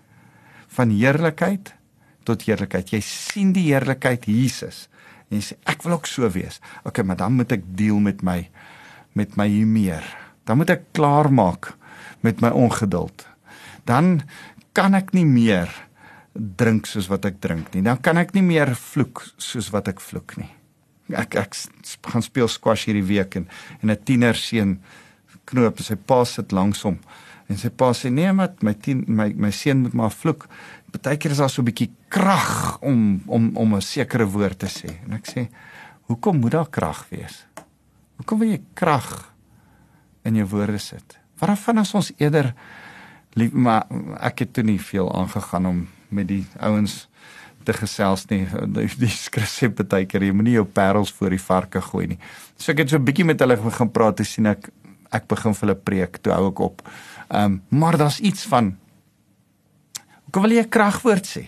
Van 0.74 0.90
heerlikheid 0.90 1.74
tot 2.24 2.44
heerlikheid. 2.48 2.90
Jy 2.94 3.00
sien 3.04 3.52
die 3.54 3.68
heerlikheid 3.70 4.26
Jesus 4.30 4.88
en 5.28 5.38
jy 5.38 5.44
sê 5.48 5.56
ek 5.70 5.84
wil 5.84 5.96
ook 5.98 6.08
so 6.10 6.28
wees. 6.32 6.60
Okay, 6.84 7.04
maar 7.06 7.18
dan 7.20 7.36
moet 7.38 7.52
ek 7.56 7.64
deel 7.76 8.00
met 8.02 8.22
my 8.26 8.42
met 9.14 9.36
my 9.38 9.46
hier 9.46 9.68
meer. 9.70 10.04
Dan 10.44 10.58
moet 10.58 10.72
ek 10.74 10.88
klaar 10.96 11.30
maak 11.30 11.72
met 12.26 12.40
my 12.42 12.50
ongeduld. 12.50 13.26
Dan 13.86 14.24
kan 14.74 14.96
ek 14.98 15.12
nie 15.14 15.26
meer 15.28 15.70
drink 16.34 16.88
soos 16.90 17.06
wat 17.12 17.28
ek 17.28 17.38
drink 17.44 17.70
nie. 17.74 17.84
Dan 17.86 18.00
kan 18.02 18.18
ek 18.18 18.34
nie 18.34 18.42
meer 18.42 18.74
vloek 18.74 19.22
soos 19.38 19.70
wat 19.74 19.88
ek 19.92 20.02
vloek 20.02 20.36
nie. 20.40 20.50
Ek 21.14 21.36
ek 21.38 21.54
gaan 22.10 22.24
speel 22.24 22.50
squash 22.50 22.88
hierdie 22.88 23.06
week 23.06 23.36
en 23.38 23.46
en 23.82 23.90
'n 23.90 24.04
tiener 24.04 24.34
seun 24.34 24.80
knoop 25.44 25.80
sy 25.80 25.94
pa 25.94 26.24
sit 26.24 26.52
langs 26.52 26.82
hom 26.82 26.98
en 27.48 27.58
sy 27.60 27.70
pa 27.70 27.92
sê 27.92 28.10
nee 28.10 28.32
mat 28.32 28.62
my 28.64 28.74
tien, 28.74 29.04
my 29.06 29.32
my 29.36 29.50
seun 29.52 29.84
moet 29.84 29.94
maar 29.94 30.12
vloek. 30.14 30.46
Partykeer 30.94 31.34
is 31.34 31.42
daar 31.42 31.50
so 31.50 31.62
'n 31.62 31.68
bietjie 31.70 31.90
krag 32.08 32.78
om 32.80 33.22
om 33.26 33.50
om 33.56 33.74
'n 33.74 33.82
sekere 33.82 34.26
woord 34.26 34.58
te 34.58 34.66
sê. 34.66 34.90
En 35.06 35.12
ek 35.12 35.26
sê 35.26 35.48
hoekom 36.06 36.40
moet 36.40 36.52
daar 36.52 36.70
krag 36.70 37.06
wees? 37.10 37.46
Hoekom 38.16 38.38
wil 38.38 38.48
jy 38.48 38.60
krag 38.74 39.32
in 40.22 40.34
jou 40.34 40.46
woorde 40.46 40.78
sit? 40.78 41.18
Waarvan 41.38 41.78
as 41.78 41.94
ons 41.94 42.12
eerder 42.16 42.54
lief 43.34 43.52
maar 43.52 43.86
ek 44.20 44.38
het 44.38 44.52
toe 44.52 44.64
nie 44.64 44.80
veel 44.80 45.10
aangegaan 45.14 45.66
om 45.66 45.88
met 46.08 46.28
die 46.28 46.46
ouens 46.60 47.08
te 47.64 47.72
gesels 47.72 48.26
nie. 48.30 48.44
Die, 48.76 48.88
die 49.00 49.10
skrif 49.10 49.74
baie 49.88 50.06
keer 50.06 50.22
jy 50.22 50.32
moenie 50.36 50.58
jou 50.58 50.64
parels 50.64 51.12
voor 51.12 51.30
die 51.30 51.42
varke 51.42 51.80
gooi 51.80 52.06
nie. 52.06 52.18
So 52.56 52.72
ek 52.72 52.84
het 52.84 52.90
so 52.90 52.96
'n 52.98 53.04
bietjie 53.04 53.24
met 53.24 53.40
hulle 53.40 53.56
begin 53.56 53.90
praat 53.90 54.16
te 54.16 54.24
sien 54.24 54.46
ek 54.46 54.70
ek 55.14 55.28
begin 55.30 55.54
vir 55.54 55.68
hulle 55.68 55.80
preek 55.80 56.18
toe 56.22 56.32
hou 56.34 56.48
ek 56.50 56.64
op. 56.64 56.82
Ehm 57.28 57.44
um, 57.44 57.62
maar 57.68 57.96
daar's 57.96 58.20
iets 58.20 58.44
van 58.50 58.76
Hoe 60.34 60.42
wil 60.42 60.50
jy 60.50 60.64
'n 60.66 60.68
kragwoord 60.68 61.26
sê? 61.26 61.46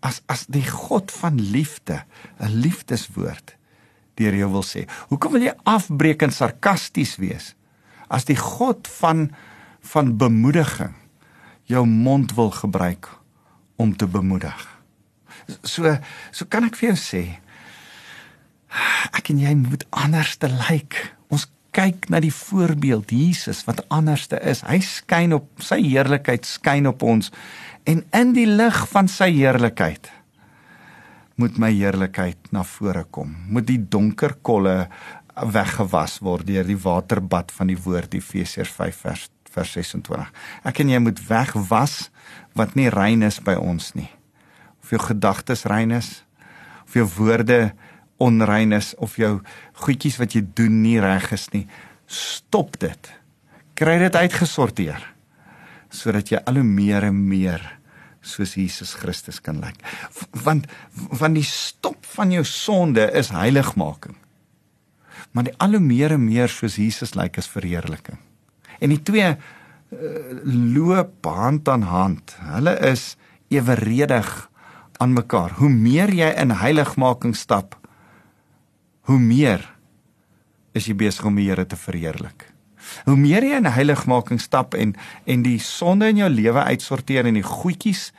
As 0.00 0.20
as 0.28 0.46
die 0.46 0.68
God 0.68 1.10
van 1.10 1.40
liefde, 1.40 2.04
'n 2.40 2.60
liefdeswoord 2.60 3.56
deur 4.14 4.34
jou 4.34 4.50
wil 4.50 4.62
sê. 4.62 4.84
Hoekom 5.08 5.32
wil 5.32 5.42
jy 5.42 5.54
afbreek 5.64 6.22
en 6.22 6.32
sarkasties 6.32 7.16
wees? 7.16 7.54
as 8.12 8.28
die 8.28 8.38
God 8.38 8.88
van 9.00 9.30
van 9.92 10.12
bemoediging 10.14 10.92
jou 11.66 11.82
mond 11.88 12.34
wil 12.38 12.52
gebruik 12.54 13.08
om 13.82 13.96
te 13.96 14.06
bemoedig. 14.06 14.60
So 15.66 15.96
so 16.30 16.46
kan 16.46 16.68
ek 16.68 16.78
vir 16.78 16.92
jou 16.92 16.98
sê 17.00 17.22
ek 19.16 19.32
en 19.32 19.40
jy 19.42 19.56
moet 19.58 19.82
anders 19.90 20.36
te 20.38 20.48
lyk. 20.48 20.68
Like. 20.70 21.21
Kyk 21.72 22.10
na 22.12 22.20
die 22.20 22.32
voorbeeld 22.34 23.10
Jesus 23.10 23.62
wat 23.64 23.84
anderste 23.88 24.40
is. 24.44 24.60
Hy 24.66 24.80
skyn 24.84 25.36
op 25.38 25.62
sy 25.64 25.80
heerlikheid 25.80 26.44
skyn 26.48 26.90
op 26.90 27.02
ons 27.02 27.32
en 27.88 28.04
in 28.14 28.34
die 28.36 28.46
lig 28.46 28.82
van 28.92 29.08
sy 29.10 29.30
heerlikheid 29.32 30.10
moet 31.40 31.56
my 31.58 31.72
heerlikheid 31.72 32.52
na 32.52 32.62
vore 32.66 33.06
kom. 33.10 33.32
Moet 33.50 33.66
die 33.70 33.80
donker 33.80 34.36
kolle 34.44 34.86
weggewas 35.32 36.18
word 36.22 36.46
deur 36.46 36.66
die 36.68 36.78
waterbad 36.78 37.52
van 37.56 37.72
die 37.72 37.78
woord 37.80 38.14
Efesiërs 38.14 38.72
5 38.76 39.04
vers 39.06 39.30
vers 39.52 39.72
26. 39.76 40.28
Ek 40.64 40.78
en 40.80 40.90
jy 40.94 40.98
moet 41.04 41.18
wegwas 41.28 41.96
wat 42.56 42.76
nie 42.78 42.88
rein 42.92 43.20
is 43.26 43.36
by 43.44 43.52
ons 43.60 43.90
nie. 43.98 44.08
Of 44.80 44.94
jou 44.94 45.00
gedagtes 45.02 45.66
rein 45.68 45.92
is, 45.92 46.22
of 46.86 46.96
jou 46.96 47.04
woorde 47.18 47.74
onrein 48.22 48.72
is 48.76 48.92
of 49.02 49.18
jou 49.20 49.40
goedjies 49.84 50.18
wat 50.22 50.36
jy 50.36 50.44
doen 50.56 50.80
nie 50.84 50.98
reg 51.02 51.30
is 51.34 51.48
nie. 51.54 51.66
Stop 52.06 52.78
dit. 52.82 53.12
Kry 53.78 53.98
dit 54.06 54.16
uitgesorteer 54.16 55.08
sodat 55.92 56.30
jy 56.32 56.38
al 56.48 56.56
hoe 56.56 56.64
meer 56.64 57.04
en 57.04 57.18
meer 57.28 57.60
soos 58.24 58.54
Jesus 58.56 58.94
Christus 58.96 59.42
kan 59.44 59.58
lyk. 59.60 59.76
Want 60.44 60.70
want 61.12 61.36
die 61.36 61.44
stop 61.44 62.06
van 62.14 62.32
jou 62.32 62.44
sonde 62.48 63.10
is 63.18 63.28
heiligmaking 63.34 64.16
maar 65.32 65.48
die 65.48 65.56
al 65.62 65.76
hoe 65.76 65.82
meer 65.82 66.14
en 66.16 66.24
meer 66.24 66.50
soos 66.52 66.78
Jesus 66.80 67.16
lyk 67.16 67.38
is 67.40 67.50
verheerliking. 67.50 68.20
En 68.82 68.92
die 68.92 69.00
twee 69.04 69.28
uh, 69.32 69.36
loop 70.44 71.26
hand 71.26 71.68
aan 71.68 71.86
hand. 71.88 72.36
Hulle 72.52 72.76
is 72.92 73.14
eweredig 73.52 74.28
aan 75.00 75.16
mekaar. 75.16 75.56
Hoe 75.60 75.70
meer 75.72 76.12
jy 76.12 76.28
in 76.40 76.52
heiligmaking 76.60 77.36
stap, 77.36 77.76
hoe 79.08 79.18
meer 79.18 79.64
is 80.76 80.88
jy 80.88 80.96
besig 80.96 81.26
om 81.28 81.36
die 81.36 81.48
Here 81.48 81.66
te 81.68 81.76
verheerlik. 81.76 82.48
Hoe 83.06 83.16
meer 83.16 83.44
jy 83.46 83.58
in 83.60 83.68
heiligmaking 83.70 84.40
stap 84.42 84.74
en 84.74 84.94
en 85.26 85.42
die 85.44 85.58
sonde 85.62 86.08
in 86.12 86.22
jou 86.22 86.30
lewe 86.30 86.64
uitsorteer 86.72 87.28
en 87.28 87.38
die 87.38 87.46
goedjies 87.46 88.10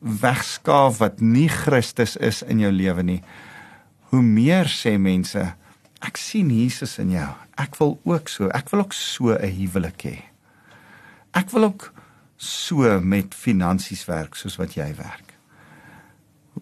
wegskaaf 0.00 0.98
wat 1.00 1.20
nie 1.20 1.48
Christus 1.52 2.16
is 2.16 2.42
in 2.42 2.62
jou 2.62 2.72
lewe 2.72 3.04
nie. 3.04 3.20
Hoe 4.10 4.22
meer 4.24 4.70
sê 4.72 4.96
mense, 4.98 5.42
ek 6.00 6.18
sien 6.18 6.50
Jesus 6.50 6.96
in 7.02 7.12
jou. 7.14 7.28
Ek 7.60 7.76
wil 7.78 7.98
ook 8.08 8.32
so, 8.32 8.48
ek 8.48 8.72
wil 8.72 8.86
ook 8.86 8.96
so 8.96 9.36
'n 9.36 9.52
huwelik 9.60 10.02
hê. 10.08 10.18
Ek 11.34 11.50
wil 11.50 11.64
ook 11.64 11.92
so 12.36 13.00
met 13.00 13.34
finansies 13.34 14.06
werk 14.08 14.34
soos 14.34 14.56
wat 14.56 14.74
jy 14.74 14.94
werk. 14.96 15.34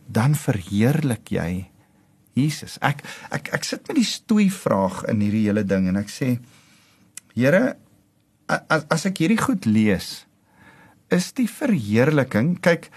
Dan 0.07 0.35
verheerlik 0.35 1.31
jy 1.31 1.71
Jesus. 2.39 2.79
Ek 2.83 3.03
ek 3.35 3.53
ek 3.59 3.65
sit 3.65 3.89
met 3.89 3.99
die 3.99 4.07
stoei 4.07 4.49
vraag 4.51 5.05
in 5.11 5.21
hierdie 5.25 5.47
hele 5.49 5.65
ding 5.67 5.89
en 5.89 6.01
ek 6.01 6.13
sê 6.13 6.39
Here 7.39 7.77
as, 8.49 8.87
as 8.91 9.07
ek 9.07 9.21
hierdie 9.23 9.39
goed 9.39 9.67
lees 9.69 10.25
is 11.15 11.31
die 11.37 11.47
verheerliking 11.49 12.57
kyk 12.65 12.89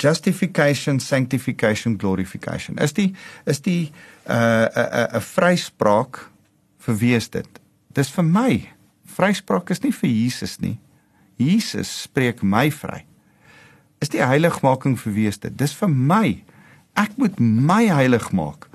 justification 0.00 1.00
sanctification 1.00 1.96
glorification. 1.98 2.78
Is 2.78 2.92
die 2.92 3.14
is 3.46 3.60
die 3.60 3.92
'n 4.28 4.32
uh, 4.32 4.68
'n 4.68 4.84
uh, 4.84 5.06
'n 5.12 5.16
uh, 5.16 5.20
vryspraak 5.20 6.30
vir 6.78 6.94
wie 6.98 7.14
is 7.14 7.28
dit? 7.28 7.48
Dis 7.94 8.10
vir 8.10 8.24
my. 8.24 8.68
Vryspraak 9.04 9.70
is 9.70 9.82
nie 9.82 9.92
vir 9.92 10.10
Jesus 10.10 10.60
nie. 10.60 10.78
Jesus 11.36 12.02
spreek 12.02 12.42
my 12.42 12.70
vry. 12.70 13.04
Is 14.00 14.08
die 14.08 14.22
heiligmaking 14.22 14.98
vir 14.98 15.12
wie 15.12 15.26
is 15.26 15.38
dit? 15.38 15.56
Dis 15.58 15.72
vir 15.72 15.88
my 15.88 16.44
ek 16.98 17.16
moet 17.16 17.38
my 17.40 17.84
heilig 17.90 18.30
maak 18.32 18.70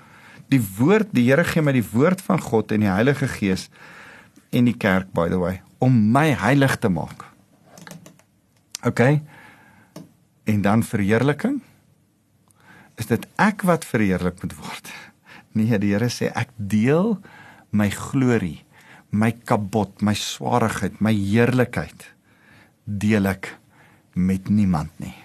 die 0.52 0.62
woord 0.78 1.14
die 1.16 1.28
Here 1.30 1.46
gee 1.48 1.64
my 1.64 1.74
die 1.76 1.86
woord 1.86 2.22
van 2.26 2.42
God 2.42 2.74
en 2.76 2.86
die 2.86 2.92
Heilige 2.92 3.30
Gees 3.32 3.70
en 4.56 4.70
die 4.70 4.78
kerk 4.78 5.12
by 5.16 5.28
the 5.32 5.40
way 5.42 5.60
om 5.84 5.96
my 6.16 6.30
heilig 6.40 6.78
te 6.82 6.90
maak. 6.90 7.26
OK. 8.88 9.02
En 10.50 10.62
dan 10.64 10.86
verheerliking? 10.88 11.60
Is 12.96 13.10
dit 13.12 13.26
ek 13.42 13.66
wat 13.68 13.86
verheerlik 13.86 14.40
moet 14.42 14.56
word? 14.58 14.94
Nee, 15.58 15.78
die 15.82 15.92
Here 15.94 16.10
sê 16.10 16.32
ek 16.32 16.54
deel 16.58 17.18
my 17.76 17.90
glorie, 17.92 18.64
my 19.12 19.34
kabot, 19.46 20.00
my 20.02 20.16
swaarigheid, 20.16 21.02
my 21.04 21.14
heerlikheid 21.14 22.08
deel 22.86 23.28
ek 23.30 23.52
met 24.16 24.50
niemand 24.50 24.96
nie. 25.04 25.16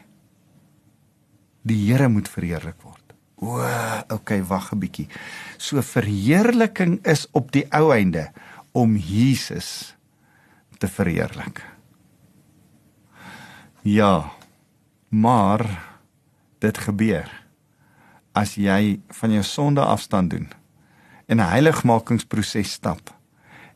Die 1.62 1.78
Here 1.86 2.08
moet 2.08 2.28
verheerlik 2.28 2.80
word. 2.82 3.14
O, 3.40 3.56
okay, 4.12 4.42
wag 4.44 4.72
'n 4.72 4.80
bietjie. 4.80 5.08
So 5.56 5.80
verheerliking 5.82 7.00
is 7.06 7.26
op 7.32 7.52
die 7.52 7.64
ou 7.72 7.92
einde 7.92 8.32
om 8.72 8.96
Jesus 8.96 9.96
te 10.78 10.88
verheerlik. 10.88 11.64
Ja. 13.82 14.30
Maar 15.08 15.64
dit 16.58 16.78
gebeur 16.78 17.26
as 18.32 18.54
jy 18.54 19.00
van 19.08 19.32
jou 19.34 19.42
sonde 19.42 19.82
afstand 19.82 20.30
doen 20.30 20.48
en 21.26 21.40
'n 21.40 21.50
heiligmakingsproses 21.50 22.72
stap 22.72 23.10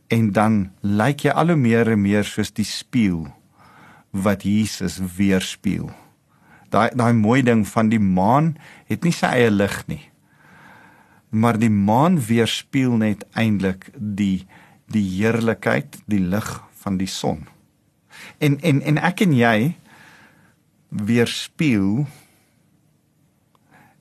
en 0.08 0.32
dan 0.32 0.70
lyk 0.80 1.24
jy 1.24 1.30
al 1.30 1.46
hoe 1.46 1.56
meer 1.56 1.90
en 1.90 2.00
meer 2.00 2.24
soos 2.24 2.52
die 2.52 2.64
spieël 2.64 3.26
wat 4.10 4.42
Jesus 4.42 5.00
weerspieël. 5.16 5.90
Daai 6.74 6.90
daai 6.98 7.12
mooi 7.14 7.42
ding 7.46 7.62
van 7.68 7.90
die 7.92 8.02
maan 8.02 8.54
het 8.90 9.06
nie 9.06 9.14
sy 9.14 9.30
eie 9.38 9.50
lig 9.52 9.76
nie. 9.90 10.02
Maar 11.34 11.58
die 11.58 11.70
maan 11.70 12.18
weerspieël 12.18 12.98
net 13.02 13.24
eintlik 13.38 13.90
die 13.94 14.46
die 14.92 15.04
heerlikheid, 15.16 15.96
die 16.10 16.20
lig 16.20 16.48
van 16.82 16.98
die 17.00 17.10
son. 17.10 17.46
En 18.38 18.58
en 18.60 18.82
en 18.82 19.00
ek 19.00 19.24
en 19.24 19.32
jy 19.36 19.56
weerspieël 20.94 22.04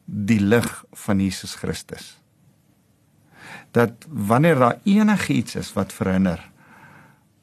die 0.05 0.41
lig 0.41 0.69
van 1.05 1.21
Jesus 1.23 1.55
Christus. 1.55 2.17
Dat 3.73 4.05
wanneer 4.09 4.59
daar 4.59 4.79
enigiets 4.83 5.55
is 5.55 5.71
wat 5.73 5.93
verhinder 5.93 6.52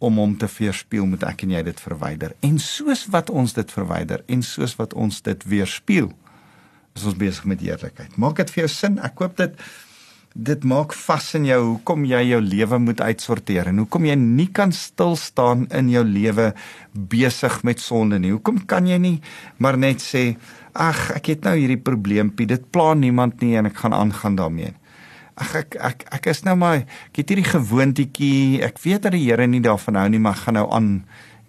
om 0.01 0.17
hom 0.21 0.33
te 0.41 0.49
weerspieël, 0.49 1.07
moet 1.07 1.27
ek 1.29 1.45
en 1.45 1.55
jy 1.55 1.61
dit 1.69 1.85
verwyder. 1.85 2.35
En 2.47 2.57
soos 2.63 3.05
wat 3.13 3.31
ons 3.31 3.53
dit 3.57 3.77
verwyder 3.77 4.25
en 4.33 4.43
soos 4.47 4.75
wat 4.81 4.97
ons 4.97 5.21
dit 5.27 5.47
weerspieël, 5.53 6.11
is 6.97 7.07
ons 7.07 7.21
besig 7.21 7.47
met 7.53 7.63
heerlikheid. 7.63 8.17
Maak 8.19 8.41
dit 8.41 8.51
vir 8.55 8.65
jou 8.65 8.73
sin? 8.73 8.99
Ek 9.05 9.15
koop 9.21 9.37
dit 9.41 9.57
dit 10.31 10.63
maak 10.63 10.93
vas 10.95 11.25
in 11.35 11.47
jou 11.49 11.59
hoekom 11.65 12.05
jy 12.07 12.21
jou 12.29 12.39
lewe 12.45 12.79
moet 12.79 13.01
uitsorteer 13.03 13.73
en 13.73 13.81
hoekom 13.83 14.05
jy 14.07 14.15
nie 14.15 14.47
kan 14.55 14.71
stil 14.71 15.17
staan 15.19 15.65
in 15.75 15.89
jou 15.91 16.05
lewe 16.07 16.53
besig 16.95 17.57
met 17.67 17.83
sonde 17.83 18.21
nie. 18.23 18.31
Hoekom 18.37 18.63
kan 18.71 18.87
jy 18.87 18.99
nie 19.03 19.17
maar 19.59 19.79
net 19.79 19.99
sê 20.05 20.37
ag 20.71 21.09
ek 21.17 21.33
het 21.33 21.49
nou 21.49 21.57
hierdie 21.59 21.81
probleempie, 21.83 22.47
dit 22.47 22.63
pla 22.71 22.95
niemand 22.95 23.43
nie 23.43 23.57
en 23.59 23.67
ek 23.67 23.83
gaan 23.83 23.97
aangaan 23.97 24.39
daarmee. 24.39 24.77
Ag 25.35 25.55
ek 25.63 25.77
ek 25.77 26.05
ek 26.19 26.27
is 26.33 26.43
nou 26.45 26.57
maar 26.59 26.83
ek 26.83 27.23
het 27.23 27.33
hierdie 27.33 27.49
gewoontetjie, 27.49 28.63
ek 28.67 28.81
weet 28.83 29.07
dat 29.07 29.15
die 29.17 29.25
Here 29.29 29.47
nie 29.47 29.63
daarvan 29.65 30.01
hou 30.01 30.09
nie, 30.09 30.23
maar 30.23 30.39
gaan 30.41 30.59
nou 30.59 30.67
aan 30.73 30.91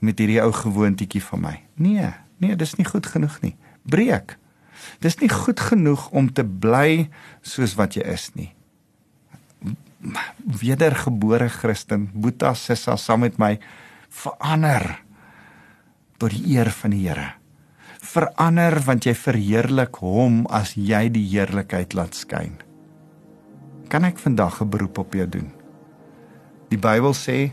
met 0.02 0.20
hierdie 0.20 0.42
ou 0.44 0.52
gewoontetjie 0.56 1.24
van 1.32 1.42
my. 1.42 1.56
Nee, 1.76 2.14
nee, 2.42 2.56
dis 2.56 2.78
nie 2.78 2.88
goed 2.88 3.06
genoeg 3.06 3.42
nie. 3.42 3.56
Breek. 3.84 4.38
Dis 5.02 5.20
nie 5.22 5.30
goed 5.30 5.60
genoeg 5.62 6.10
om 6.10 6.32
te 6.34 6.44
bly 6.46 7.10
soos 7.46 7.78
wat 7.78 7.98
jy 7.98 8.06
is 8.10 8.32
nie 8.34 8.52
wedergebore 10.62 11.50
Christen, 11.50 12.10
Boeta 12.14 12.54
Sissa 12.54 12.98
saam 12.98 13.26
met 13.26 13.38
my 13.42 13.58
verander 14.10 14.98
tot 16.22 16.34
die 16.34 16.56
eer 16.56 16.72
van 16.82 16.96
die 16.96 17.06
Here. 17.06 17.30
Verander 18.02 18.80
want 18.86 19.06
jy 19.06 19.14
verheerlik 19.18 20.02
hom 20.02 20.44
as 20.50 20.74
jy 20.76 21.08
die 21.14 21.26
heerlikheid 21.30 21.96
laat 21.98 22.18
skyn. 22.18 22.58
Kan 23.92 24.08
ek 24.08 24.22
vandag 24.24 24.62
'n 24.62 24.70
beroep 24.70 24.98
op 24.98 25.14
jou 25.14 25.28
doen? 25.30 25.52
Die 26.70 26.80
Bybel 26.80 27.14
sê 27.14 27.52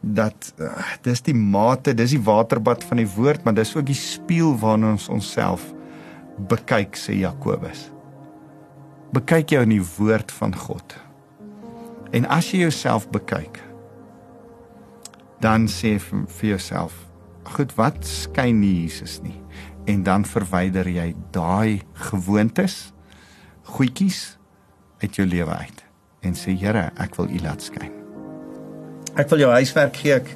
dat 0.00 0.54
uh, 0.58 0.66
dis 1.02 1.22
die 1.22 1.34
mate, 1.34 1.94
dis 1.94 2.10
die 2.10 2.22
waterbad 2.22 2.84
van 2.84 2.96
die 2.96 3.06
woord, 3.06 3.44
maar 3.44 3.54
dis 3.54 3.76
ook 3.76 3.86
die 3.86 3.94
spieël 3.94 4.58
waarna 4.58 4.90
ons 4.90 5.08
onsself 5.08 5.62
bekyk 6.50 6.98
sê 6.98 7.14
Jakobus. 7.14 7.92
Bekyk 9.14 9.54
jou 9.54 9.62
in 9.62 9.76
die 9.76 9.86
woord 9.98 10.32
van 10.32 10.56
God. 10.56 10.98
En 12.10 12.26
as 12.26 12.50
jy 12.50 12.64
jouself 12.66 13.06
bekyk, 13.10 13.62
dan 15.40 15.68
sê 15.70 15.98
vir, 15.98 16.26
vir 16.26 16.48
jouself, 16.48 16.92
goed, 17.54 17.70
wat 17.78 18.02
skyn 18.02 18.60
nie 18.60 18.82
Jesus 18.82 19.20
nie? 19.22 19.38
En 19.86 20.02
dan 20.02 20.24
verwyder 20.24 20.88
jy 20.88 21.14
daai 21.30 21.82
gewoontes, 22.10 22.92
goedjies 23.62 24.41
uit 25.02 25.18
jou 25.18 25.26
lewe 25.28 25.50
uit 25.50 25.84
en 26.22 26.36
sê 26.38 26.54
Here, 26.54 26.90
ek 27.02 27.16
wil 27.18 27.30
U 27.34 27.38
laat 27.42 27.64
skyn. 27.64 27.90
Ek 29.18 29.28
wil 29.32 29.42
jou 29.42 29.50
huiswerk 29.52 29.96
gee. 29.98 30.14
Ek, 30.20 30.28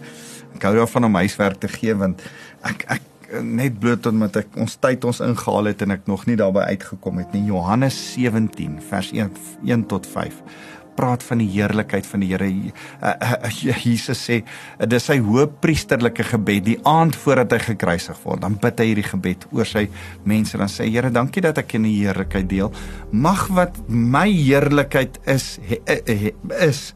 ek 0.57 0.64
hou 0.66 0.74
daarvan 0.76 1.07
om 1.09 1.18
huiswerk 1.22 1.61
te 1.62 1.70
gee 1.70 1.94
want 1.96 2.24
ek 2.66 2.87
ek 2.96 3.12
net 3.42 3.79
bloot 3.83 4.07
omdat 4.07 4.37
ek 4.42 4.57
ons 4.62 4.76
tyd 4.79 5.05
ons 5.09 5.20
ingehaal 5.24 5.70
het 5.72 5.83
en 5.83 5.96
ek 5.96 6.05
nog 6.07 6.26
nie 6.29 6.37
daarby 6.38 6.62
uitgekom 6.74 7.18
het 7.22 7.33
nie. 7.35 7.46
Johannes 7.48 7.96
17 8.14 8.79
vers 8.90 9.11
1 9.14 9.33
1 9.66 9.87
tot 9.90 10.07
5 10.07 10.42
praat 10.96 11.24
van 11.26 11.42
die 11.42 11.48
heerlikheid 11.52 12.06
van 12.09 12.24
die 12.24 12.30
Here. 12.32 12.48
Uh, 12.48 13.12
uh, 13.12 13.50
Jesus 13.85 14.20
sê 14.28 14.40
dis 14.88 15.06
sy 15.06 15.18
hoëpriesterlike 15.22 16.26
gebed 16.32 16.66
die 16.66 16.78
aand 16.88 17.16
voordat 17.22 17.56
hy 17.56 17.61
gekruisig 17.70 18.18
word. 18.24 18.42
Dan 18.44 18.59
bid 18.62 18.82
hy 18.82 18.88
hierdie 18.90 19.06
gebed 19.06 19.46
oor 19.52 19.68
sy 19.68 19.87
mense 20.28 20.59
dan 20.59 20.72
sê 20.72 20.88
Here, 20.90 21.12
dankie 21.12 21.44
dat 21.44 21.61
ek 21.62 21.76
in 21.78 21.87
die 21.88 21.96
heerlikheid 22.00 22.48
deel. 22.50 22.72
Mag 23.12 23.46
wat 23.56 23.78
my 23.88 24.28
heerlikheid 24.30 25.20
is 25.28 25.56
he, 25.66 25.80
he, 25.87 26.32
is 26.64 26.90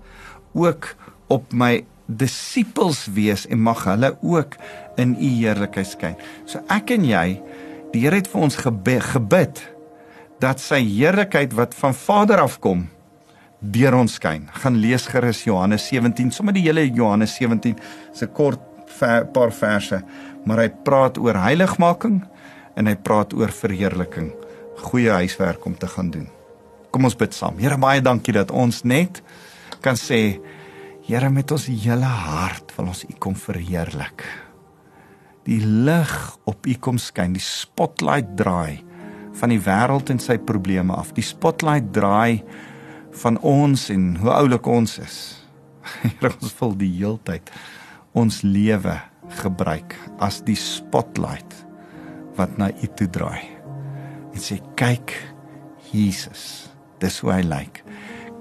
ook 0.56 0.94
op 1.30 1.52
my 1.54 1.80
disippels 2.10 3.04
wees 3.14 3.46
en 3.46 3.60
mag 3.62 3.84
hulle 3.86 4.16
ook 4.26 4.56
in 4.98 5.14
u 5.14 5.34
heerlikheid 5.40 5.86
skyn. 5.86 6.16
So 6.48 6.62
ek 6.72 6.96
en 6.96 7.06
jy, 7.06 7.26
die 7.94 8.04
Here 8.04 8.18
het 8.20 8.30
vir 8.30 8.46
ons 8.46 8.58
gebid 8.58 9.62
dat 10.40 10.62
sy 10.62 10.80
heerlikheid 10.82 11.54
wat 11.58 11.74
van 11.76 11.94
Vader 11.94 12.42
afkom 12.42 12.86
deur 13.60 13.94
ons 13.98 14.16
skyn. 14.16 14.48
Gaan 14.62 14.80
lees 14.80 15.06
gerus 15.10 15.44
Johannes 15.44 15.86
17, 15.90 16.32
sommer 16.32 16.56
die 16.56 16.64
hele 16.64 16.86
Johannes 16.88 17.36
17 17.38 17.76
se 18.16 18.28
kort 18.36 18.62
ver, 18.98 19.26
paar 19.34 19.52
verse, 19.54 20.00
maar 20.48 20.64
hy 20.64 20.68
praat 20.84 21.20
oor 21.20 21.36
heiligmaking 21.36 22.20
en 22.76 22.88
hy 22.88 22.96
praat 22.96 23.34
oor 23.36 23.52
verheerliking. 23.52 24.32
Goeie 24.90 25.12
huiswerk 25.20 25.66
om 25.68 25.76
te 25.76 25.88
gaan 25.90 26.10
doen. 26.14 26.28
Kom 26.90 27.04
ons 27.06 27.18
bid 27.18 27.36
saam. 27.36 27.60
Here 27.60 27.76
baie 27.78 28.00
dankie 28.02 28.34
dat 28.34 28.50
ons 28.50 28.82
net 28.84 29.22
kan 29.84 29.98
sê 29.98 30.40
Here 31.10 31.26
met 31.32 31.50
ons 31.50 31.64
hele 31.66 32.06
hart 32.06 32.70
wil 32.76 32.92
ons 32.92 33.00
U 33.02 33.14
kom 33.18 33.34
verheerlik. 33.34 34.22
die 35.48 35.58
lig 35.64 36.12
op 36.46 36.66
U 36.68 36.74
kom 36.78 36.98
skyn, 37.00 37.32
die 37.34 37.42
spotlight 37.42 38.36
draai 38.38 38.84
van 39.40 39.50
die 39.50 39.58
wêreld 39.64 40.10
en 40.12 40.20
sy 40.22 40.36
probleme 40.38 40.94
af. 40.94 41.14
Die 41.16 41.24
spotlight 41.24 41.88
draai 41.96 42.42
van 43.22 43.38
ons 43.46 43.88
en 43.90 44.16
hoe 44.20 44.30
oulik 44.30 44.66
ons 44.70 44.98
is. 45.02 45.18
Here 46.02 46.32
ons 46.36 46.54
vul 46.60 46.76
die 46.80 46.92
heeltyd 46.98 47.50
ons 48.18 48.40
lewe 48.42 48.96
gebruik 49.40 49.94
as 50.22 50.40
die 50.46 50.58
spotlight 50.58 51.54
wat 52.38 52.56
na 52.58 52.70
U 52.70 52.90
toe 52.98 53.08
draai. 53.10 53.46
En 54.34 54.40
sê 54.42 54.60
kyk 54.78 55.14
Jesus, 55.90 56.70
dis 57.02 57.18
hoe 57.22 57.32
hy 57.34 57.42
lyk. 57.46 57.82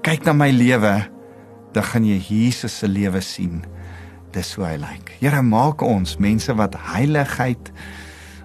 Kyk 0.06 0.26
na 0.26 0.34
my 0.36 0.50
lewe, 0.54 0.94
dan 1.74 1.86
gaan 1.86 2.06
jy 2.06 2.18
Jesus 2.30 2.80
se 2.80 2.88
lewe 2.90 3.22
sien. 3.24 3.60
Dis 4.34 4.54
hoe 4.56 4.68
hy 4.68 4.76
lyk. 4.80 5.10
Here 5.18 5.42
maak 5.42 5.82
ons 5.82 6.16
mense 6.22 6.54
wat 6.58 6.78
heiligheid 6.92 7.72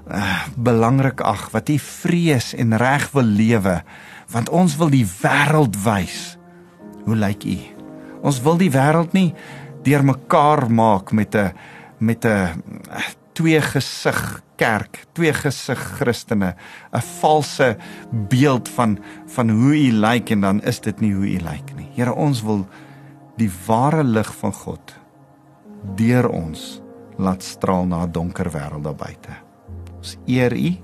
uh, 0.09 0.45
belangrik 0.57 1.21
ag, 1.25 1.47
wat 1.53 1.69
U 1.69 1.77
vrees 1.81 2.53
en 2.57 2.77
reg 2.81 3.07
wil 3.13 3.29
lewe, 3.29 3.79
want 4.31 4.49
ons 4.49 4.77
wil 4.77 4.89
die 4.89 5.05
wêreld 5.05 5.75
wys. 5.83 6.37
Hoe 7.05 7.15
lyk 7.15 7.45
U? 7.45 7.57
Ons 8.25 8.41
wil 8.41 8.57
die 8.57 8.71
wêreld 8.71 9.13
nie 9.13 9.33
deurmekaar 9.85 10.69
maak 10.71 11.11
met 11.11 11.35
'n 11.35 11.53
met 11.99 12.25
'n 12.25 12.61
twee 13.33 13.61
gesig 13.61 14.41
kerk, 14.55 15.05
twee 15.13 15.33
gesig 15.33 15.79
Christene, 15.99 16.55
'n 16.93 17.01
valse 17.21 17.77
beeld 18.11 18.69
van 18.69 18.97
van 19.25 19.49
hoe 19.49 19.75
u 19.75 19.91
lyk 19.91 20.29
en 20.29 20.41
dan 20.41 20.61
is 20.61 20.79
dit 20.79 20.99
nie 20.99 21.13
hoe 21.13 21.25
u 21.25 21.39
lyk 21.39 21.75
nie. 21.75 21.89
Here, 21.95 22.13
ons 22.13 22.41
wil 22.41 22.65
die 23.37 23.51
ware 23.67 24.03
lig 24.03 24.35
van 24.35 24.53
God 24.53 24.95
deur 25.95 26.29
ons 26.29 26.81
laat 27.17 27.43
straal 27.43 27.85
na 27.85 28.05
'n 28.05 28.11
donker 28.11 28.51
wêreld 28.51 28.83
daar 28.83 28.95
buite. 28.95 29.33
Ons 29.97 30.17
eer 30.25 30.53
u. 30.53 30.77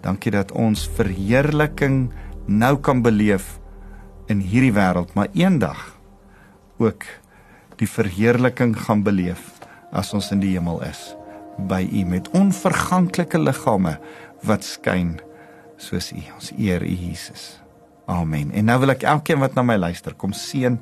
Dankie 0.00 0.30
dat 0.30 0.52
ons 0.52 0.88
verheerliking 0.88 2.12
nou 2.50 2.74
kan 2.82 3.02
beleef 3.02 3.58
in 4.30 4.42
hierdie 4.42 4.74
wêreld, 4.74 5.14
maar 5.14 5.30
eendag 5.38 5.78
ook 6.82 7.06
die 7.80 7.88
verheerliking 7.88 8.74
gaan 8.86 9.04
beleef 9.06 9.60
as 9.94 10.12
ons 10.14 10.30
in 10.34 10.42
die 10.42 10.54
hemel 10.56 10.82
is 10.86 11.14
by 11.70 11.82
U 11.84 12.04
met 12.08 12.30
onverganklike 12.36 13.38
liggame 13.40 13.96
wat 14.46 14.64
skyn 14.64 15.18
soos 15.80 16.10
U. 16.14 16.20
Ons 16.36 16.52
eer 16.56 16.84
U 16.84 16.94
Jesus. 16.94 17.60
Amen. 18.10 18.50
En 18.56 18.66
nou 18.66 18.78
wil 18.82 18.94
ek 18.96 19.04
elkeen 19.06 19.40
wat 19.42 19.54
na 19.54 19.64
my 19.66 19.76
luister, 19.78 20.16
kom 20.16 20.32
seën 20.34 20.78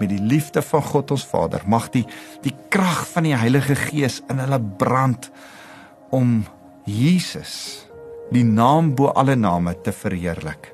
met 0.00 0.10
die 0.10 0.20
liefde 0.20 0.62
van 0.64 0.82
God 0.82 1.12
ons 1.14 1.26
Vader. 1.28 1.62
Mag 1.70 1.90
die 1.94 2.04
die 2.42 2.54
krag 2.72 3.04
van 3.12 3.28
die 3.28 3.36
Heilige 3.36 3.76
Gees 3.78 4.20
in 4.32 4.40
hulle 4.42 4.58
brand 4.80 5.30
om 6.12 6.42
Jesus, 6.88 7.86
die 8.34 8.44
naam 8.44 8.94
bo 8.98 9.12
alle 9.14 9.36
name 9.38 9.76
te 9.84 9.92
verheerlik. 9.94 10.72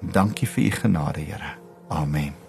Dankie 0.00 0.48
vir 0.48 0.66
u 0.66 0.70
genade, 0.70 1.20
Here. 1.20 1.56
Amen. 1.88 2.47